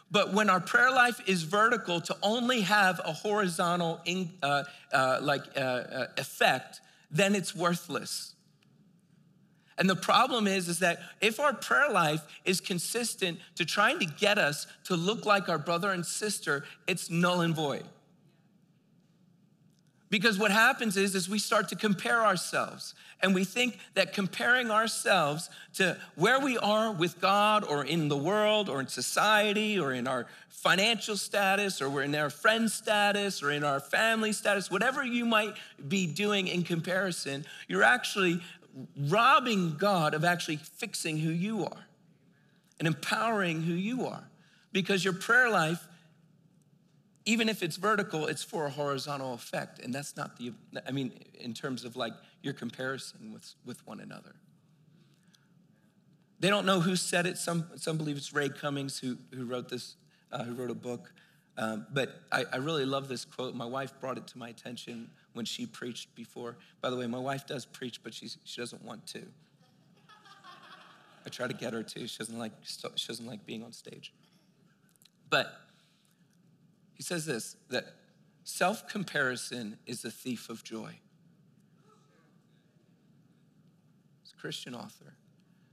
But 0.10 0.34
when 0.34 0.50
our 0.50 0.60
prayer 0.60 0.92
life 0.92 1.22
is 1.28 1.44
vertical, 1.44 2.02
to 2.02 2.16
only 2.24 2.62
have 2.62 3.00
a 3.04 3.12
horizontal 3.12 4.02
in, 4.06 4.32
uh, 4.42 4.64
uh, 4.92 5.20
like 5.22 5.42
uh, 5.56 5.60
uh 5.60 6.08
effect, 6.18 6.82
then 7.12 7.36
it's 7.36 7.56
worthless. 7.56 8.35
And 9.78 9.90
the 9.90 9.96
problem 9.96 10.48
is, 10.48 10.70
is 10.70 10.80
that 10.80 11.00
if 11.20 11.40
our 11.40 11.54
prayer 11.54 11.90
life 11.90 12.22
is 12.46 12.62
consistent 12.62 13.40
to 13.56 13.66
trying 13.66 14.00
to 14.00 14.06
get 14.06 14.38
us 14.38 14.68
to 14.86 14.96
look 14.96 15.26
like 15.26 15.50
our 15.50 15.58
brother 15.58 15.92
and 15.92 16.06
sister, 16.06 16.64
it's 16.88 17.10
null 17.10 17.42
and 17.42 17.54
void. 17.54 17.84
Because 20.10 20.40
what 20.40 20.52
happens 20.52 20.96
is, 20.96 21.14
is 21.14 21.28
we 21.28 21.40
start 21.40 21.68
to 21.70 21.76
compare 21.76 22.24
ourselves 22.24 22.94
and 23.22 23.34
we 23.34 23.44
think 23.44 23.80
that 23.96 24.14
comparing 24.14 24.70
ourselves 24.70 25.50
to 25.74 25.98
where 26.16 26.40
we 26.40 26.58
are 26.58 26.92
with 26.92 27.20
God 27.20 27.64
or 27.64 27.84
in 27.84 28.08
the 28.08 28.16
world 28.16 28.70
or 28.70 28.80
in 28.80 28.88
society 28.88 29.80
or 29.80 29.94
in 29.94 30.08
our 30.08 30.28
financial 30.50 31.18
status 31.18 31.82
or 31.82 31.90
we're 31.90 32.04
in 32.04 32.16
our 32.16 32.30
friend 32.30 32.70
status 32.70 33.42
or 33.42 33.52
in 33.52 33.64
our 33.64 33.80
family 33.80 34.32
status, 34.32 34.70
whatever 34.70 35.04
you 35.04 35.26
might 35.26 35.56
be 35.88 36.08
doing 36.08 36.48
in 36.48 36.64
comparison, 36.64 37.46
you're 37.68 37.84
actually 37.84 38.42
robbing 38.98 39.78
God 39.78 40.14
of 40.14 40.24
actually 40.24 40.58
fixing 40.58 41.18
who 41.18 41.30
you 41.30 41.66
are 41.66 41.88
and 42.80 42.88
empowering 42.88 43.62
who 43.62 43.74
you 43.74 44.06
are. 44.06 44.30
Because 44.72 45.04
your 45.04 45.14
prayer 45.14 45.50
life, 45.50 45.88
even 47.26 47.48
if 47.48 47.64
it's 47.64 47.78
vertical, 47.78 48.28
it's 48.28 48.44
for 48.44 48.66
a 48.66 48.70
horizontal 48.70 49.34
effect. 49.34 49.80
And 49.80 49.94
that's 49.94 50.18
not 50.18 50.38
the, 50.38 50.54
I 50.86 50.92
mean, 50.92 51.14
in 51.40 51.54
terms 51.54 51.86
of 51.86 51.96
like 51.96 52.14
your 52.42 52.54
comparison 52.54 53.32
with, 53.34 53.54
with 53.66 53.86
one 53.88 54.00
another. 54.00 54.36
They 56.40 56.50
don't 56.50 56.66
know 56.66 56.82
who 56.82 56.98
said 56.98 57.26
it. 57.26 57.38
Some, 57.38 57.66
some 57.78 57.98
believe 57.98 58.18
it's 58.18 58.34
Ray 58.34 58.50
Cummings 58.50 59.00
who, 59.00 59.18
who 59.34 59.46
wrote 59.46 59.70
this, 59.70 59.96
uh, 60.32 60.44
who 60.44 60.54
wrote 60.54 60.70
a 60.70 60.76
book. 60.76 61.14
Um, 61.58 61.88
but 61.92 62.22
I, 62.32 62.44
I 62.52 62.58
really 62.58 62.86
love 62.86 63.08
this 63.08 63.24
quote. 63.24 63.56
My 63.56 63.66
wife 63.66 63.94
brought 64.02 64.18
it 64.18 64.28
to 64.28 64.38
my 64.38 64.50
attention 64.50 65.10
when 65.36 65.46
she 65.46 65.66
preached 65.66 66.16
before. 66.16 66.56
By 66.82 66.90
the 66.90 66.96
way, 66.96 67.08
my 67.08 67.20
wife 67.20 67.46
does 67.46 67.66
preach, 67.66 68.02
but 68.02 68.14
she's, 68.14 68.38
she 68.46 68.62
doesn't 68.62 68.84
want 68.84 69.06
to. 69.08 69.22
I 71.26 71.30
try 71.30 71.48
to 71.48 71.54
get 71.54 71.74
her 71.74 71.84
to. 71.84 72.08
She 72.08 72.18
doesn't 72.18 72.38
like, 72.38 72.54
she 72.64 73.08
doesn't 73.08 73.26
like 73.26 73.46
being 73.46 73.64
on 73.64 73.74
stage. 73.74 74.14
But 75.30 75.54
he 76.94 77.04
says 77.04 77.26
this 77.26 77.58
that 77.70 77.86
self 78.44 78.88
comparison 78.88 79.78
is 79.86 80.06
a 80.06 80.12
thief 80.12 80.50
of 80.50 80.64
joy. 80.64 81.00
It's 84.24 84.32
a 84.32 84.38
Christian 84.38 84.74
author. 84.74 85.16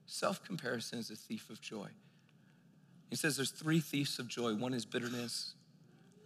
Self 0.07 0.43
comparison 0.45 0.99
is 0.99 1.11
a 1.11 1.17
thief 1.17 1.51
of 1.51 1.61
joy. 1.61 1.89
He 3.11 3.17
says 3.17 3.37
there's 3.37 3.51
three 3.51 3.81
thieves 3.81 4.19
of 4.19 4.27
joy 4.27 4.55
one 4.55 4.75
is 4.75 4.85
bitterness, 4.85 5.55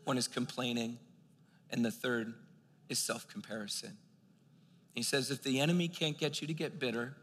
one 0.05 0.17
is 0.17 0.29
complaining, 0.29 0.99
and 1.71 1.85
the 1.85 1.91
third 1.91 2.33
is 2.89 2.99
self 2.99 3.27
comparison. 3.29 3.97
He 4.95 5.03
says, 5.03 5.31
if 5.31 5.43
the 5.43 5.61
enemy 5.61 5.89
can't 5.89 6.17
get 6.17 6.41
you 6.41 6.47
to 6.47 6.55
get 6.55 6.79
bitter, 6.79 7.15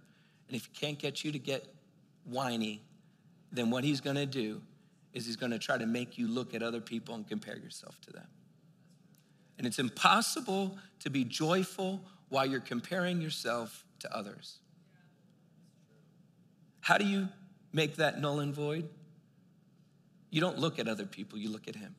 and 0.48 0.56
if 0.56 0.66
he 0.66 0.72
can't 0.74 1.00
get 1.00 1.24
you 1.24 1.32
to 1.32 1.40
get 1.40 1.66
whiny, 2.26 2.84
then 3.52 3.70
what 3.70 3.84
he's 3.84 4.02
gonna 4.02 4.26
do 4.26 4.62
is 5.14 5.26
he's 5.26 5.36
gonna 5.36 5.60
try 5.60 5.78
to 5.78 5.86
make 5.86 6.18
you 6.18 6.28
look 6.28 6.54
at 6.54 6.62
other 6.62 6.82
people 6.82 7.16
and 7.16 7.28
compare 7.28 7.58
yourself 7.58 8.00
to 8.02 8.12
them. 8.12 8.28
And 9.58 9.68
it's 9.68 9.80
impossible 9.80 10.78
to 11.00 11.10
be 11.10 11.24
joyful 11.24 12.02
while 12.30 12.46
you're 12.46 12.60
comparing 12.60 13.22
yourself 13.22 13.86
to 14.00 14.16
others. 14.16 14.60
How 16.82 16.98
do 16.98 17.06
you 17.06 17.30
make 17.72 17.96
that 17.96 18.20
null 18.20 18.40
and 18.40 18.54
void? 18.54 18.90
You 20.30 20.42
don't 20.42 20.58
look 20.58 20.80
at 20.80 20.88
other 20.88 21.06
people, 21.06 21.38
you 21.38 21.50
look 21.50 21.68
at 21.68 21.76
him. 21.76 21.96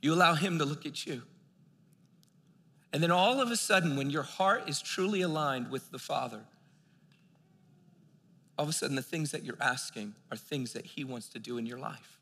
You 0.00 0.14
allow 0.14 0.34
him 0.34 0.58
to 0.58 0.64
look 0.64 0.84
at 0.86 1.06
you. 1.06 1.22
And 2.94 3.02
then 3.02 3.10
all 3.10 3.40
of 3.40 3.50
a 3.50 3.56
sudden, 3.56 3.96
when 3.96 4.08
your 4.08 4.22
heart 4.22 4.68
is 4.68 4.80
truly 4.80 5.20
aligned 5.20 5.68
with 5.68 5.90
the 5.90 5.98
Father, 5.98 6.42
all 8.56 8.62
of 8.62 8.68
a 8.68 8.72
sudden 8.72 8.94
the 8.94 9.02
things 9.02 9.32
that 9.32 9.42
you're 9.42 9.60
asking 9.60 10.14
are 10.30 10.36
things 10.36 10.74
that 10.74 10.86
He 10.86 11.02
wants 11.02 11.28
to 11.30 11.40
do 11.40 11.58
in 11.58 11.66
your 11.66 11.78
life. 11.78 12.20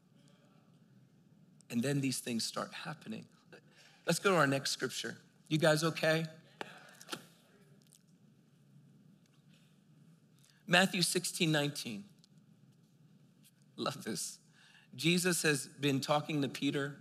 And 1.70 1.82
then 1.82 2.00
these 2.00 2.20
things 2.20 2.42
start 2.42 2.72
happening. 2.72 3.26
Let's 4.06 4.18
go 4.18 4.30
to 4.30 4.36
our 4.36 4.46
next 4.46 4.70
scripture. 4.70 5.18
You 5.48 5.58
guys 5.58 5.84
okay? 5.84 6.24
Matthew 10.66 11.02
16, 11.02 11.52
19. 11.52 12.04
Love 13.76 14.04
this. 14.04 14.38
Jesus 14.96 15.42
has 15.42 15.66
been 15.66 16.00
talking 16.00 16.40
to 16.40 16.48
Peter 16.48 16.96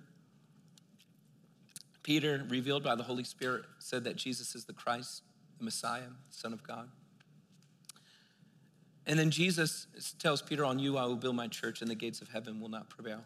Peter, 2.03 2.45
revealed 2.49 2.83
by 2.83 2.95
the 2.95 3.03
Holy 3.03 3.23
Spirit, 3.23 3.65
said 3.79 4.03
that 4.03 4.15
Jesus 4.15 4.55
is 4.55 4.65
the 4.65 4.73
Christ, 4.73 5.23
the 5.59 5.65
Messiah, 5.65 6.09
Son 6.29 6.53
of 6.53 6.63
God. 6.63 6.89
And 9.05 9.19
then 9.19 9.31
Jesus 9.31 9.87
tells 10.19 10.41
Peter, 10.41 10.63
On 10.63 10.79
you 10.79 10.97
I 10.97 11.05
will 11.05 11.15
build 11.15 11.35
my 11.35 11.47
church, 11.47 11.81
and 11.81 11.89
the 11.89 11.95
gates 11.95 12.21
of 12.21 12.29
heaven 12.29 12.59
will 12.59 12.69
not 12.69 12.89
prevail. 12.89 13.23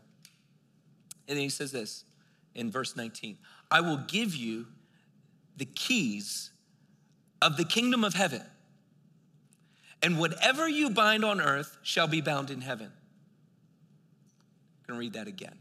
And 1.27 1.37
then 1.37 1.43
he 1.43 1.49
says 1.49 1.71
this 1.71 2.05
in 2.53 2.71
verse 2.71 2.95
19 2.95 3.37
I 3.71 3.81
will 3.81 3.97
give 3.97 4.35
you 4.35 4.67
the 5.57 5.65
keys 5.65 6.51
of 7.41 7.57
the 7.57 7.65
kingdom 7.65 8.03
of 8.03 8.13
heaven, 8.13 8.43
and 10.01 10.19
whatever 10.19 10.67
you 10.67 10.89
bind 10.89 11.23
on 11.23 11.41
earth 11.41 11.77
shall 11.83 12.07
be 12.07 12.21
bound 12.21 12.49
in 12.49 12.61
heaven. 12.61 12.87
I'm 12.87 12.93
gonna 14.87 14.99
read 14.99 15.13
that 15.13 15.27
again. 15.27 15.57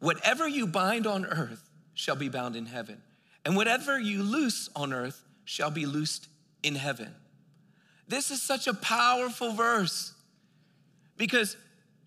Whatever 0.00 0.48
you 0.48 0.66
bind 0.66 1.06
on 1.06 1.24
earth 1.24 1.70
shall 1.94 2.16
be 2.16 2.28
bound 2.28 2.56
in 2.56 2.66
heaven, 2.66 3.00
and 3.44 3.54
whatever 3.54 3.98
you 3.98 4.22
loose 4.22 4.68
on 4.74 4.92
earth 4.92 5.22
shall 5.44 5.70
be 5.70 5.86
loosed 5.86 6.28
in 6.62 6.74
heaven. 6.74 7.14
This 8.08 8.30
is 8.30 8.42
such 8.42 8.66
a 8.66 8.74
powerful 8.74 9.52
verse 9.52 10.14
because 11.16 11.56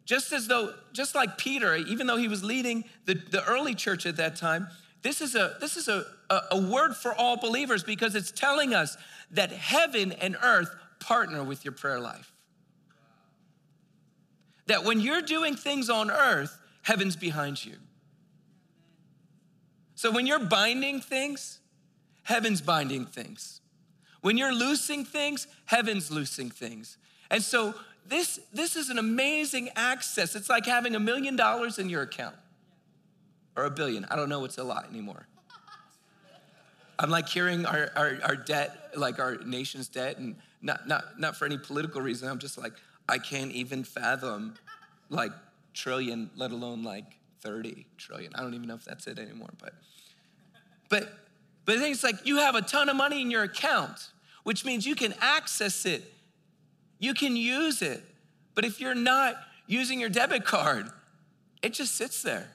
just 0.05 0.33
as 0.33 0.47
though, 0.47 0.73
just 0.91 1.15
like 1.15 1.37
Peter, 1.37 1.75
even 1.75 2.07
though 2.07 2.17
he 2.17 2.27
was 2.27 2.43
leading 2.43 2.83
the, 3.05 3.13
the 3.13 3.43
early 3.45 3.73
church 3.73 4.05
at 4.05 4.17
that 4.17 4.35
time, 4.35 4.67
this 5.01 5.21
is, 5.21 5.35
a, 5.35 5.55
this 5.61 5.77
is 5.77 5.87
a, 5.87 6.05
a, 6.29 6.41
a 6.51 6.61
word 6.61 6.95
for 6.95 7.13
all 7.13 7.37
believers 7.37 7.83
because 7.83 8.15
it's 8.15 8.31
telling 8.31 8.73
us 8.73 8.97
that 9.31 9.51
heaven 9.51 10.11
and 10.13 10.35
earth 10.41 10.73
partner 10.99 11.43
with 11.43 11.63
your 11.63 11.73
prayer 11.73 11.99
life. 11.99 12.31
That 14.67 14.83
when 14.83 14.99
you're 14.99 15.21
doing 15.21 15.55
things 15.55 15.89
on 15.89 16.09
earth, 16.09 16.57
heaven's 16.83 17.15
behind 17.15 17.65
you. 17.65 17.75
So 19.95 20.11
when 20.11 20.27
you're 20.27 20.39
binding 20.39 21.01
things, 21.01 21.59
heaven's 22.23 22.61
binding 22.61 23.05
things. 23.05 23.61
When 24.21 24.37
you're 24.37 24.53
loosing 24.53 25.03
things, 25.03 25.47
heaven's 25.65 26.11
loosing 26.11 26.49
things. 26.49 26.97
And 27.29 27.41
so 27.41 27.73
this, 28.07 28.39
this 28.53 28.75
is 28.75 28.89
an 28.89 28.97
amazing 28.97 29.69
access. 29.75 30.35
It's 30.35 30.49
like 30.49 30.65
having 30.65 30.95
a 30.95 30.99
million 30.99 31.35
dollars 31.35 31.79
in 31.79 31.89
your 31.89 32.03
account 32.03 32.35
or 33.55 33.65
a 33.65 33.71
billion. 33.71 34.05
I 34.05 34.15
don't 34.15 34.29
know 34.29 34.39
what's 34.39 34.57
a 34.57 34.63
lot 34.63 34.87
anymore. 34.89 35.27
I'm 36.99 37.09
like 37.09 37.27
hearing 37.27 37.65
our, 37.65 37.89
our, 37.95 38.17
our 38.23 38.35
debt, 38.35 38.91
like 38.95 39.19
our 39.19 39.37
nation's 39.37 39.87
debt, 39.87 40.17
and 40.17 40.35
not, 40.61 40.87
not, 40.87 41.19
not 41.19 41.35
for 41.35 41.45
any 41.45 41.57
political 41.57 42.01
reason. 42.01 42.29
I'm 42.29 42.39
just 42.39 42.57
like, 42.57 42.73
I 43.09 43.17
can't 43.17 43.51
even 43.51 43.83
fathom 43.83 44.55
like 45.09 45.31
trillion, 45.73 46.29
let 46.35 46.51
alone 46.51 46.83
like 46.83 47.05
30 47.41 47.85
trillion. 47.97 48.31
I 48.35 48.41
don't 48.41 48.53
even 48.53 48.67
know 48.67 48.75
if 48.75 48.85
that's 48.85 49.07
it 49.07 49.19
anymore, 49.19 49.49
but 49.59 49.73
but 50.89 51.11
but 51.65 51.79
then 51.79 51.91
it's 51.91 52.03
like 52.03 52.25
you 52.25 52.37
have 52.37 52.55
a 52.55 52.61
ton 52.61 52.89
of 52.89 52.95
money 52.95 53.21
in 53.21 53.31
your 53.31 53.43
account, 53.43 54.09
which 54.43 54.65
means 54.65 54.85
you 54.85 54.95
can 54.95 55.13
access 55.21 55.85
it. 55.85 56.03
You 56.99 57.13
can 57.13 57.35
use 57.35 57.81
it. 57.81 58.03
But 58.55 58.65
if 58.65 58.79
you're 58.79 58.95
not 58.95 59.35
using 59.67 59.99
your 59.99 60.09
debit 60.09 60.45
card, 60.45 60.87
it 61.61 61.73
just 61.73 61.95
sits 61.95 62.21
there. 62.21 62.49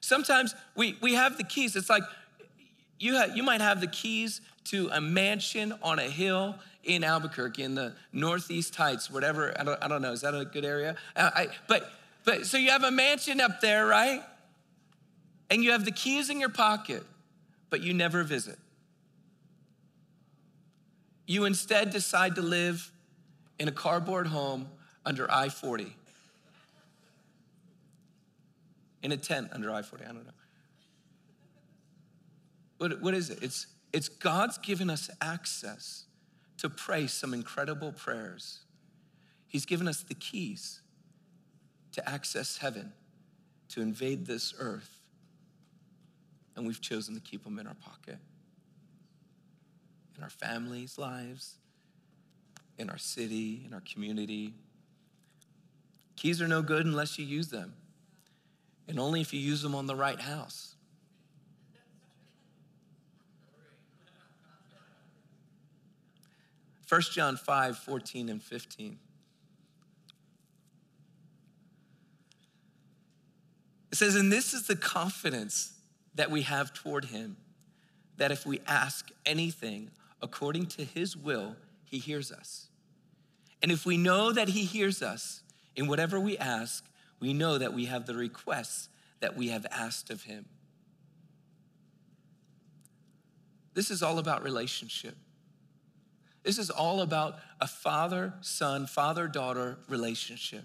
Sometimes 0.00 0.54
we, 0.76 0.96
we 1.00 1.14
have 1.14 1.36
the 1.36 1.44
keys. 1.44 1.76
It's 1.76 1.90
like 1.90 2.02
you, 2.98 3.16
have, 3.16 3.36
you 3.36 3.42
might 3.42 3.60
have 3.60 3.80
the 3.80 3.86
keys 3.86 4.40
to 4.64 4.88
a 4.92 5.00
mansion 5.00 5.74
on 5.82 5.98
a 5.98 6.08
hill 6.08 6.56
in 6.84 7.04
Albuquerque 7.04 7.62
in 7.62 7.74
the 7.74 7.94
Northeast 8.12 8.74
Heights, 8.76 9.10
whatever. 9.10 9.58
I 9.58 9.64
don't, 9.64 9.82
I 9.82 9.88
don't 9.88 10.02
know. 10.02 10.12
Is 10.12 10.20
that 10.22 10.34
a 10.34 10.44
good 10.44 10.64
area? 10.64 10.96
Uh, 11.16 11.30
I, 11.34 11.48
but, 11.68 11.90
but 12.24 12.46
so 12.46 12.56
you 12.56 12.70
have 12.70 12.82
a 12.82 12.90
mansion 12.90 13.40
up 13.40 13.60
there, 13.60 13.86
right? 13.86 14.22
And 15.50 15.62
you 15.62 15.72
have 15.72 15.84
the 15.84 15.92
keys 15.92 16.30
in 16.30 16.40
your 16.40 16.48
pocket, 16.48 17.04
but 17.70 17.80
you 17.80 17.94
never 17.94 18.22
visit. 18.22 18.58
You 21.26 21.44
instead 21.44 21.90
decide 21.90 22.34
to 22.36 22.42
live 22.42 22.90
in 23.58 23.68
a 23.68 23.72
cardboard 23.72 24.26
home 24.26 24.68
under 25.06 25.30
I 25.30 25.48
40, 25.48 25.94
in 29.02 29.12
a 29.12 29.16
tent 29.16 29.48
under 29.52 29.72
I 29.72 29.82
40. 29.82 30.04
I 30.04 30.08
don't 30.08 30.24
know. 30.24 30.32
What, 32.78 33.00
what 33.00 33.14
is 33.14 33.30
it? 33.30 33.42
It's, 33.42 33.66
it's 33.92 34.08
God's 34.08 34.58
given 34.58 34.90
us 34.90 35.08
access 35.20 36.04
to 36.58 36.68
pray 36.68 37.06
some 37.06 37.34
incredible 37.34 37.92
prayers. 37.92 38.60
He's 39.46 39.66
given 39.66 39.88
us 39.88 40.02
the 40.02 40.14
keys 40.14 40.80
to 41.92 42.08
access 42.08 42.58
heaven, 42.58 42.92
to 43.68 43.80
invade 43.80 44.26
this 44.26 44.54
earth, 44.58 45.00
and 46.56 46.66
we've 46.66 46.80
chosen 46.80 47.14
to 47.14 47.20
keep 47.20 47.44
them 47.44 47.58
in 47.58 47.66
our 47.66 47.74
pocket, 47.74 48.18
in 50.16 50.22
our 50.22 50.30
families' 50.30 50.98
lives, 50.98 51.56
in 52.78 52.90
our 52.90 52.98
city, 52.98 53.62
in 53.66 53.74
our 53.74 53.82
community. 53.82 54.54
Keys 56.16 56.40
are 56.40 56.48
no 56.48 56.62
good 56.62 56.86
unless 56.86 57.18
you 57.18 57.24
use 57.24 57.48
them, 57.48 57.74
and 58.88 58.98
only 58.98 59.20
if 59.20 59.32
you 59.32 59.40
use 59.40 59.62
them 59.62 59.74
on 59.74 59.86
the 59.86 59.96
right 59.96 60.20
house. 60.20 60.73
1 66.94 67.02
John 67.10 67.36
5 67.36 67.76
14 67.76 68.28
and 68.28 68.40
15. 68.40 68.98
It 73.90 73.96
says, 73.96 74.14
And 74.14 74.30
this 74.30 74.54
is 74.54 74.68
the 74.68 74.76
confidence 74.76 75.72
that 76.14 76.30
we 76.30 76.42
have 76.42 76.72
toward 76.72 77.06
him, 77.06 77.36
that 78.16 78.30
if 78.30 78.46
we 78.46 78.60
ask 78.68 79.10
anything 79.26 79.90
according 80.22 80.66
to 80.66 80.84
his 80.84 81.16
will, 81.16 81.56
he 81.82 81.98
hears 81.98 82.30
us. 82.30 82.68
And 83.60 83.72
if 83.72 83.84
we 83.84 83.96
know 83.96 84.30
that 84.30 84.50
he 84.50 84.62
hears 84.62 85.02
us 85.02 85.42
in 85.74 85.88
whatever 85.88 86.20
we 86.20 86.38
ask, 86.38 86.84
we 87.18 87.32
know 87.32 87.58
that 87.58 87.74
we 87.74 87.86
have 87.86 88.06
the 88.06 88.14
requests 88.14 88.88
that 89.18 89.36
we 89.36 89.48
have 89.48 89.66
asked 89.72 90.10
of 90.10 90.22
him. 90.22 90.44
This 93.72 93.90
is 93.90 94.00
all 94.00 94.20
about 94.20 94.44
relationship. 94.44 95.16
This 96.44 96.58
is 96.58 96.70
all 96.70 97.00
about 97.00 97.38
a 97.60 97.66
father 97.66 98.34
son, 98.42 98.86
father 98.86 99.26
daughter 99.26 99.78
relationship. 99.88 100.64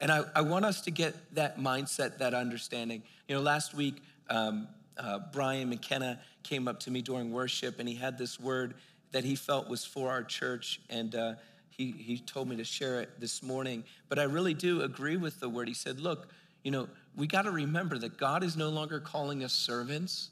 And 0.00 0.10
I, 0.10 0.22
I, 0.34 0.40
want 0.42 0.64
us 0.64 0.82
to 0.82 0.90
get 0.90 1.14
that 1.34 1.58
mindset, 1.58 2.18
that 2.18 2.34
understanding. 2.34 3.02
You 3.28 3.36
know, 3.36 3.42
last 3.42 3.74
week, 3.74 4.02
um, 4.30 4.68
uh, 4.96 5.20
Brian 5.32 5.68
McKenna 5.68 6.20
came 6.42 6.68
up 6.68 6.80
to 6.80 6.90
me 6.90 7.02
during 7.02 7.32
worship 7.32 7.78
and 7.80 7.88
he 7.88 7.94
had 7.94 8.18
this 8.18 8.38
word 8.38 8.74
that 9.12 9.24
he 9.24 9.34
felt 9.34 9.68
was 9.68 9.84
for 9.84 10.10
our 10.10 10.22
church. 10.22 10.80
And 10.90 11.14
uh, 11.14 11.34
he, 11.70 11.92
he 11.92 12.18
told 12.18 12.48
me 12.48 12.56
to 12.56 12.64
share 12.64 13.00
it 13.00 13.20
this 13.20 13.42
morning. 13.42 13.84
But 14.08 14.18
I 14.18 14.24
really 14.24 14.54
do 14.54 14.82
agree 14.82 15.16
with 15.16 15.40
the 15.40 15.48
word. 15.48 15.68
He 15.68 15.74
said, 15.74 16.00
Look, 16.00 16.28
you 16.62 16.70
know, 16.70 16.88
we 17.16 17.26
got 17.26 17.42
to 17.42 17.50
remember 17.50 17.98
that 17.98 18.16
God 18.16 18.44
is 18.44 18.56
no 18.56 18.68
longer 18.68 19.00
calling 19.00 19.44
us 19.44 19.52
servants 19.52 20.30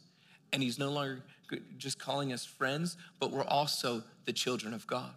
and 0.53 0.63
he's 0.63 0.79
no 0.79 0.91
longer 0.91 1.23
just 1.79 1.99
calling 1.99 2.33
us 2.33 2.45
friends, 2.45 2.97
but 3.21 3.31
we're 3.31 3.45
also 3.45 4.03
the 4.25 4.33
children 4.33 4.75
of 4.75 4.87
God. 4.87 5.11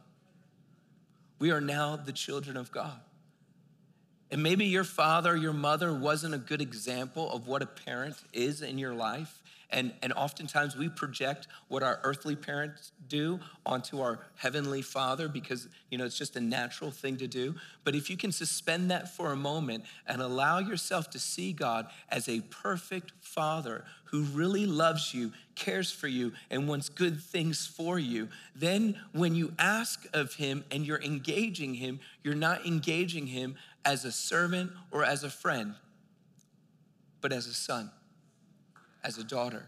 We 1.39 1.52
are 1.52 1.62
now 1.62 1.95
the 1.95 2.12
children 2.12 2.58
of 2.58 2.71
God. 2.71 3.00
And 4.32 4.41
maybe 4.41 4.65
your 4.65 4.84
father, 4.84 5.36
your 5.36 5.54
mother 5.54 5.93
wasn't 5.93 6.34
a 6.34 6.38
good 6.38 6.62
example 6.62 7.32
of 7.32 7.48
what 7.48 7.62
a 7.62 7.65
parent 7.65 8.17
is 8.34 8.62
in 8.62 8.78
your 8.78 8.93
life. 8.93 9.41
And, 9.71 9.93
and 10.01 10.13
oftentimes 10.13 10.75
we 10.75 10.89
project 10.89 11.47
what 11.67 11.84
our 11.84 11.99
earthly 12.04 12.36
parents 12.36 12.91
do 13.08 13.39
onto 13.65 13.99
our 13.99 14.19
heavenly 14.36 14.82
father 14.82 15.28
because, 15.28 15.67
you 15.89 15.97
know, 15.97 16.06
it's 16.06 16.17
just 16.17 16.36
a 16.36 16.41
natural 16.41 16.91
thing 16.91 17.17
to 17.17 17.28
do. 17.28 17.56
But 17.84 17.95
if 17.95 18.10
you 18.10 18.17
can 18.17 18.32
suspend 18.32 18.91
that 18.91 19.15
for 19.15 19.32
a 19.32 19.36
moment 19.36 19.86
and 20.08 20.21
allow 20.21 20.60
yourself 20.60 21.10
to 21.12 21.19
see 21.19 21.54
God 21.54 21.88
as 22.10 22.30
a 22.30 22.41
perfect 22.41 23.12
father 23.19 23.86
who 24.06 24.21
really 24.23 24.65
loves 24.65 25.13
you, 25.13 25.32
cares 25.56 25.91
for 25.91 26.08
you, 26.08 26.34
and 26.49 26.67
wants 26.67 26.89
good 26.89 27.19
things 27.19 27.65
for 27.65 27.97
you, 27.97 28.30
then 28.56 28.99
when 29.13 29.36
you 29.36 29.54
ask 29.58 30.06
of 30.13 30.36
him 30.36 30.63
and 30.71 30.86
you're 30.86 31.01
engaging 31.01 31.73
him, 31.73 31.99
you're 32.23 32.36
not 32.36 32.65
engaging 32.65 33.28
him 33.28 33.56
as 33.84 34.06
a 34.06 34.12
servant 34.12 34.71
or 34.91 35.04
as 35.04 35.23
a 35.23 35.30
friend, 35.30 35.75
but 37.21 37.34
as 37.34 37.47
a 37.47 37.54
son 37.54 37.91
as 39.05 39.19
a 39.19 39.23
daughter. 39.23 39.67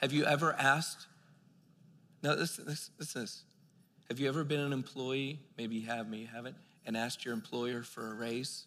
Have 0.00 0.12
you 0.12 0.24
ever 0.26 0.52
asked? 0.52 1.06
No, 2.22 2.36
this, 2.36 2.56
this, 2.56 2.90
this. 2.98 3.42
Have 4.08 4.20
you 4.20 4.28
ever 4.28 4.44
been 4.44 4.60
an 4.60 4.72
employee? 4.72 5.40
Maybe 5.56 5.76
you 5.76 5.86
have, 5.86 6.08
maybe 6.08 6.22
you 6.22 6.28
haven't, 6.28 6.56
and 6.84 6.96
asked 6.96 7.24
your 7.24 7.34
employer 7.34 7.82
for 7.82 8.12
a 8.12 8.14
raise? 8.14 8.66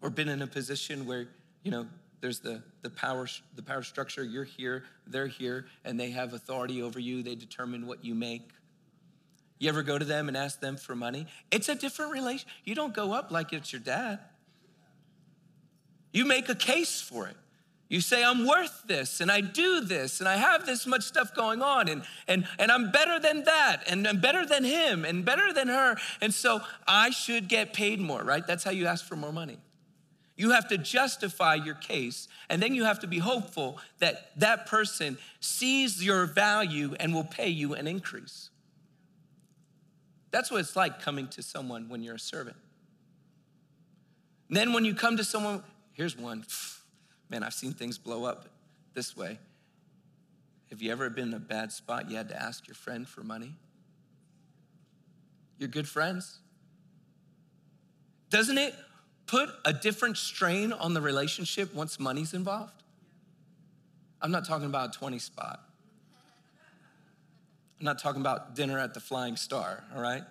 Or 0.00 0.08
been 0.08 0.28
in 0.28 0.40
a 0.40 0.46
position 0.46 1.04
where, 1.04 1.28
you 1.64 1.70
know, 1.70 1.86
there's 2.20 2.38
the, 2.38 2.62
the 2.82 2.90
power 2.90 3.26
the 3.56 3.62
power 3.62 3.82
structure 3.82 4.22
you're 4.22 4.44
here 4.44 4.84
they're 5.08 5.26
here 5.26 5.66
and 5.84 5.98
they 5.98 6.10
have 6.10 6.34
authority 6.34 6.80
over 6.80 7.00
you 7.00 7.20
they 7.20 7.34
determine 7.34 7.84
what 7.84 8.04
you 8.04 8.14
make 8.14 8.48
you 9.58 9.68
ever 9.68 9.82
go 9.82 9.98
to 9.98 10.04
them 10.04 10.28
and 10.28 10.36
ask 10.36 10.60
them 10.60 10.76
for 10.76 10.94
money 10.94 11.26
it's 11.50 11.68
a 11.68 11.74
different 11.74 12.12
relation 12.12 12.48
you 12.64 12.76
don't 12.76 12.94
go 12.94 13.12
up 13.12 13.32
like 13.32 13.52
it's 13.52 13.72
your 13.72 13.80
dad 13.80 14.20
you 16.12 16.24
make 16.24 16.48
a 16.48 16.54
case 16.54 17.00
for 17.00 17.26
it. 17.26 17.36
You 17.88 18.00
say, 18.00 18.24
I'm 18.24 18.46
worth 18.46 18.84
this, 18.86 19.20
and 19.20 19.30
I 19.30 19.42
do 19.42 19.82
this, 19.82 20.20
and 20.20 20.28
I 20.28 20.36
have 20.36 20.64
this 20.64 20.86
much 20.86 21.02
stuff 21.02 21.34
going 21.34 21.60
on, 21.60 21.88
and, 21.88 22.02
and, 22.26 22.46
and 22.58 22.72
I'm 22.72 22.90
better 22.90 23.20
than 23.20 23.44
that, 23.44 23.82
and 23.86 24.08
I'm 24.08 24.18
better 24.18 24.46
than 24.46 24.64
him, 24.64 25.04
and 25.04 25.26
better 25.26 25.52
than 25.52 25.68
her, 25.68 25.96
and 26.22 26.32
so 26.32 26.62
I 26.88 27.10
should 27.10 27.48
get 27.48 27.74
paid 27.74 28.00
more, 28.00 28.22
right? 28.22 28.46
That's 28.46 28.64
how 28.64 28.70
you 28.70 28.86
ask 28.86 29.04
for 29.04 29.14
more 29.14 29.32
money. 29.32 29.58
You 30.38 30.52
have 30.52 30.68
to 30.68 30.78
justify 30.78 31.56
your 31.56 31.74
case, 31.74 32.28
and 32.48 32.62
then 32.62 32.74
you 32.74 32.84
have 32.84 33.00
to 33.00 33.06
be 33.06 33.18
hopeful 33.18 33.78
that 33.98 34.30
that 34.38 34.64
person 34.64 35.18
sees 35.40 36.02
your 36.02 36.24
value 36.24 36.94
and 36.98 37.12
will 37.12 37.24
pay 37.24 37.48
you 37.48 37.74
an 37.74 37.86
increase. 37.86 38.48
That's 40.30 40.50
what 40.50 40.60
it's 40.60 40.76
like 40.76 41.02
coming 41.02 41.28
to 41.28 41.42
someone 41.42 41.90
when 41.90 42.02
you're 42.02 42.14
a 42.14 42.18
servant. 42.18 42.56
And 44.48 44.56
then 44.56 44.72
when 44.72 44.86
you 44.86 44.94
come 44.94 45.18
to 45.18 45.24
someone 45.24 45.62
Here's 45.92 46.16
one. 46.16 46.44
Man, 47.30 47.42
I've 47.42 47.54
seen 47.54 47.72
things 47.72 47.98
blow 47.98 48.24
up 48.24 48.48
this 48.94 49.16
way. 49.16 49.38
Have 50.70 50.82
you 50.82 50.90
ever 50.90 51.10
been 51.10 51.28
in 51.28 51.34
a 51.34 51.38
bad 51.38 51.72
spot 51.72 52.10
you 52.10 52.16
had 52.16 52.28
to 52.30 52.40
ask 52.40 52.66
your 52.66 52.74
friend 52.74 53.06
for 53.06 53.22
money? 53.22 53.54
You're 55.58 55.68
good 55.68 55.88
friends. 55.88 56.38
Doesn't 58.30 58.58
it 58.58 58.74
put 59.26 59.50
a 59.64 59.72
different 59.72 60.16
strain 60.16 60.72
on 60.72 60.94
the 60.94 61.00
relationship 61.00 61.74
once 61.74 62.00
money's 62.00 62.32
involved? 62.34 62.82
I'm 64.20 64.30
not 64.30 64.46
talking 64.46 64.66
about 64.66 64.94
a 64.94 64.98
20 64.98 65.18
spot. 65.18 65.60
I'm 67.78 67.84
not 67.84 67.98
talking 67.98 68.20
about 68.20 68.54
dinner 68.54 68.78
at 68.78 68.94
the 68.94 69.00
Flying 69.00 69.36
Star, 69.36 69.84
all 69.94 70.00
right? 70.00 70.22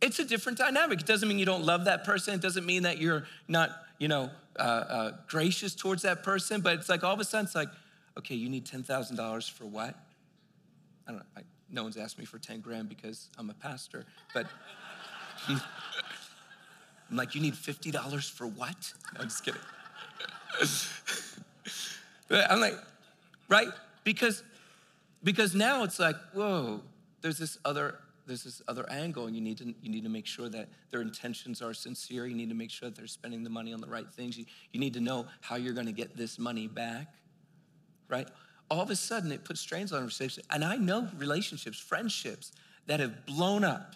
It's 0.00 0.18
a 0.18 0.24
different 0.24 0.58
dynamic. 0.58 1.00
It 1.00 1.06
doesn't 1.06 1.28
mean 1.28 1.38
you 1.38 1.46
don't 1.46 1.64
love 1.64 1.84
that 1.86 2.04
person. 2.04 2.34
It 2.34 2.40
doesn't 2.40 2.66
mean 2.66 2.84
that 2.84 2.98
you're 2.98 3.24
not, 3.48 3.70
you 3.98 4.08
know, 4.08 4.30
uh, 4.58 4.62
uh, 4.62 5.12
gracious 5.28 5.74
towards 5.74 6.02
that 6.02 6.22
person. 6.22 6.60
But 6.60 6.74
it's 6.74 6.88
like 6.88 7.04
all 7.04 7.14
of 7.14 7.20
a 7.20 7.24
sudden, 7.24 7.46
it's 7.46 7.54
like, 7.54 7.68
okay, 8.18 8.34
you 8.34 8.48
need 8.48 8.64
$10,000 8.66 9.50
for 9.50 9.64
what? 9.66 9.94
I 11.06 11.12
don't 11.12 11.18
know. 11.18 11.26
I, 11.36 11.40
no 11.70 11.82
one's 11.82 11.96
asked 11.96 12.18
me 12.18 12.24
for 12.24 12.38
10 12.38 12.60
grand 12.60 12.88
because 12.88 13.28
I'm 13.38 13.50
a 13.50 13.54
pastor, 13.54 14.06
but 14.32 14.46
I'm 15.48 15.60
like, 17.16 17.34
you 17.34 17.40
need 17.40 17.54
$50 17.54 18.30
for 18.30 18.46
what? 18.46 18.92
No, 19.14 19.20
I'm 19.20 19.28
just 19.28 19.44
kidding. 19.44 19.60
I'm 22.50 22.60
like, 22.60 22.74
right? 23.48 23.68
Because 24.04 24.42
because 25.24 25.54
now 25.54 25.82
it's 25.82 25.98
like, 25.98 26.16
whoa, 26.32 26.80
there's 27.22 27.38
this 27.38 27.58
other 27.64 27.96
there's 28.28 28.44
this 28.44 28.62
other 28.68 28.88
angle 28.88 29.26
and 29.26 29.34
you 29.34 29.42
need 29.42 29.58
to 29.58 29.74
you 29.82 29.90
need 29.90 30.04
to 30.04 30.08
make 30.08 30.26
sure 30.26 30.48
that 30.48 30.68
their 30.90 31.00
intentions 31.00 31.60
are 31.60 31.74
sincere. 31.74 32.26
You 32.26 32.36
need 32.36 32.50
to 32.50 32.54
make 32.54 32.70
sure 32.70 32.88
that 32.88 32.96
they're 32.96 33.08
spending 33.08 33.42
the 33.42 33.50
money 33.50 33.72
on 33.72 33.80
the 33.80 33.88
right 33.88 34.08
things. 34.08 34.38
You, 34.38 34.44
you 34.72 34.78
need 34.78 34.94
to 34.94 35.00
know 35.00 35.26
how 35.40 35.56
you're 35.56 35.74
going 35.74 35.86
to 35.86 35.92
get 35.92 36.16
this 36.16 36.38
money 36.38 36.68
back 36.68 37.08
right? 38.08 38.28
All 38.70 38.80
of 38.80 38.90
a 38.90 38.96
sudden 38.96 39.30
it 39.32 39.44
puts 39.44 39.60
strains 39.60 39.92
on 39.92 40.00
relationships 40.00 40.46
and 40.50 40.64
i 40.64 40.76
know 40.76 41.08
relationships 41.16 41.78
friendships 41.78 42.52
that 42.86 43.00
have 43.00 43.26
blown 43.26 43.64
up 43.64 43.94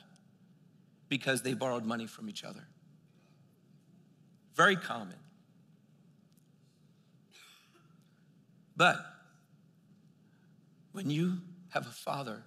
because 1.09 1.43
they 1.43 1.55
borrowed 1.55 1.85
money 1.85 2.07
from 2.07 2.29
each 2.29 2.45
other. 2.45 2.67
Very 4.55 4.77
common. 4.77 5.17
But 8.77 8.97
when 10.93 11.11
you 11.11 11.39
have 11.71 11.87
a 11.87 11.91
father 11.91 12.43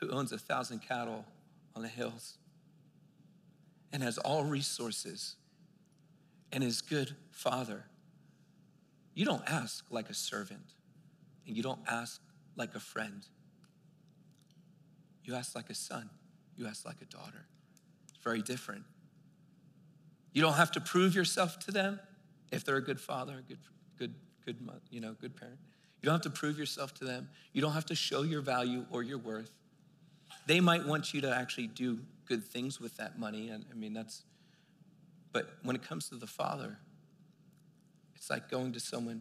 who 0.00 0.10
owns 0.10 0.32
a 0.32 0.38
thousand 0.38 0.80
cattle 0.80 1.24
on 1.74 1.82
the 1.82 1.88
hills 1.88 2.38
and 3.92 4.02
has 4.02 4.18
all 4.18 4.44
resources 4.44 5.36
and 6.52 6.64
is 6.64 6.80
good 6.80 7.14
father, 7.30 7.84
you 9.14 9.24
don't 9.24 9.42
ask 9.46 9.84
like 9.90 10.08
a 10.10 10.14
servant 10.14 10.74
and 11.46 11.56
you 11.56 11.62
don't 11.62 11.80
ask 11.88 12.20
like 12.56 12.74
a 12.74 12.80
friend. 12.80 13.26
You 15.24 15.34
ask 15.34 15.54
like 15.54 15.70
a 15.70 15.74
son, 15.74 16.08
you 16.56 16.66
ask 16.66 16.86
like 16.86 17.02
a 17.02 17.04
daughter. 17.06 17.46
It's 18.08 18.22
very 18.22 18.42
different. 18.42 18.84
You 20.32 20.42
don't 20.42 20.54
have 20.54 20.70
to 20.72 20.80
prove 20.80 21.14
yourself 21.14 21.58
to 21.60 21.72
them 21.72 22.00
if 22.52 22.64
they're 22.64 22.76
a 22.76 22.82
good 22.82 23.00
father, 23.00 23.38
a 23.38 23.42
good, 23.42 23.58
good, 23.98 24.14
good, 24.44 24.56
you 24.90 25.00
know, 25.00 25.14
good 25.20 25.36
parent. 25.36 25.58
You 26.00 26.06
don't 26.06 26.14
have 26.14 26.32
to 26.32 26.38
prove 26.38 26.58
yourself 26.58 26.94
to 26.94 27.04
them. 27.04 27.28
You 27.52 27.60
don't 27.60 27.72
have 27.72 27.86
to 27.86 27.94
show 27.94 28.22
your 28.22 28.40
value 28.40 28.86
or 28.90 29.02
your 29.02 29.18
worth. 29.18 29.50
They 30.48 30.60
might 30.60 30.86
want 30.86 31.12
you 31.12 31.20
to 31.20 31.36
actually 31.36 31.66
do 31.66 31.98
good 32.24 32.42
things 32.42 32.80
with 32.80 32.96
that 32.96 33.18
money. 33.18 33.50
And 33.50 33.66
I 33.70 33.74
mean, 33.74 33.92
that's, 33.92 34.22
but 35.30 35.50
when 35.62 35.76
it 35.76 35.82
comes 35.82 36.08
to 36.08 36.14
the 36.14 36.26
Father, 36.26 36.78
it's 38.16 38.30
like 38.30 38.50
going 38.50 38.72
to 38.72 38.80
someone 38.80 39.20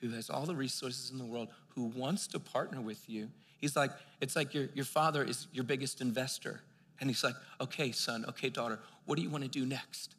who 0.00 0.10
has 0.10 0.28
all 0.28 0.46
the 0.46 0.56
resources 0.56 1.12
in 1.12 1.18
the 1.18 1.24
world, 1.24 1.46
who 1.76 1.84
wants 1.84 2.26
to 2.26 2.40
partner 2.40 2.80
with 2.80 3.08
you. 3.08 3.30
He's 3.60 3.76
like, 3.76 3.92
it's 4.20 4.34
like 4.34 4.52
your, 4.52 4.66
your 4.74 4.84
father 4.84 5.22
is 5.22 5.46
your 5.52 5.62
biggest 5.62 6.00
investor. 6.00 6.60
And 7.00 7.08
he's 7.08 7.22
like, 7.22 7.36
okay, 7.60 7.92
son, 7.92 8.24
okay, 8.28 8.48
daughter, 8.48 8.80
what 9.06 9.14
do 9.14 9.22
you 9.22 9.30
want 9.30 9.44
to 9.44 9.50
do 9.50 9.64
next? 9.64 10.16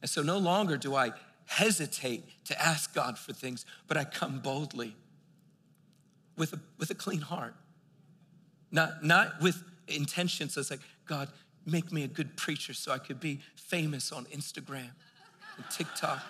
And 0.00 0.08
so 0.08 0.22
no 0.22 0.38
longer 0.38 0.76
do 0.76 0.94
I 0.94 1.10
hesitate 1.46 2.22
to 2.44 2.62
ask 2.62 2.94
God 2.94 3.18
for 3.18 3.32
things, 3.32 3.66
but 3.88 3.96
I 3.96 4.04
come 4.04 4.38
boldly 4.38 4.94
with 6.36 6.52
a, 6.52 6.60
with 6.78 6.90
a 6.90 6.94
clean 6.94 7.22
heart. 7.22 7.56
Not, 8.72 9.04
not 9.04 9.40
with 9.40 9.62
intentions 9.88 10.54
that's 10.54 10.70
like, 10.70 10.80
God, 11.06 11.28
make 11.66 11.92
me 11.92 12.04
a 12.04 12.08
good 12.08 12.36
preacher 12.36 12.72
so 12.72 12.92
I 12.92 12.98
could 12.98 13.20
be 13.20 13.40
famous 13.56 14.12
on 14.12 14.26
Instagram 14.26 14.90
and 15.56 15.64
TikTok, 15.70 16.20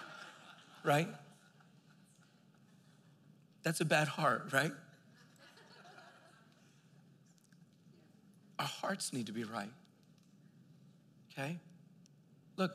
right? 0.85 1.09
That's 3.62 3.81
a 3.81 3.85
bad 3.85 4.09
heart, 4.09 4.53
right? 4.53 4.72
Our 8.59 8.66
hearts 8.66 9.12
need 9.12 9.26
to 9.26 9.33
be 9.33 9.44
right, 9.44 9.70
okay? 11.33 11.59
Look, 12.57 12.72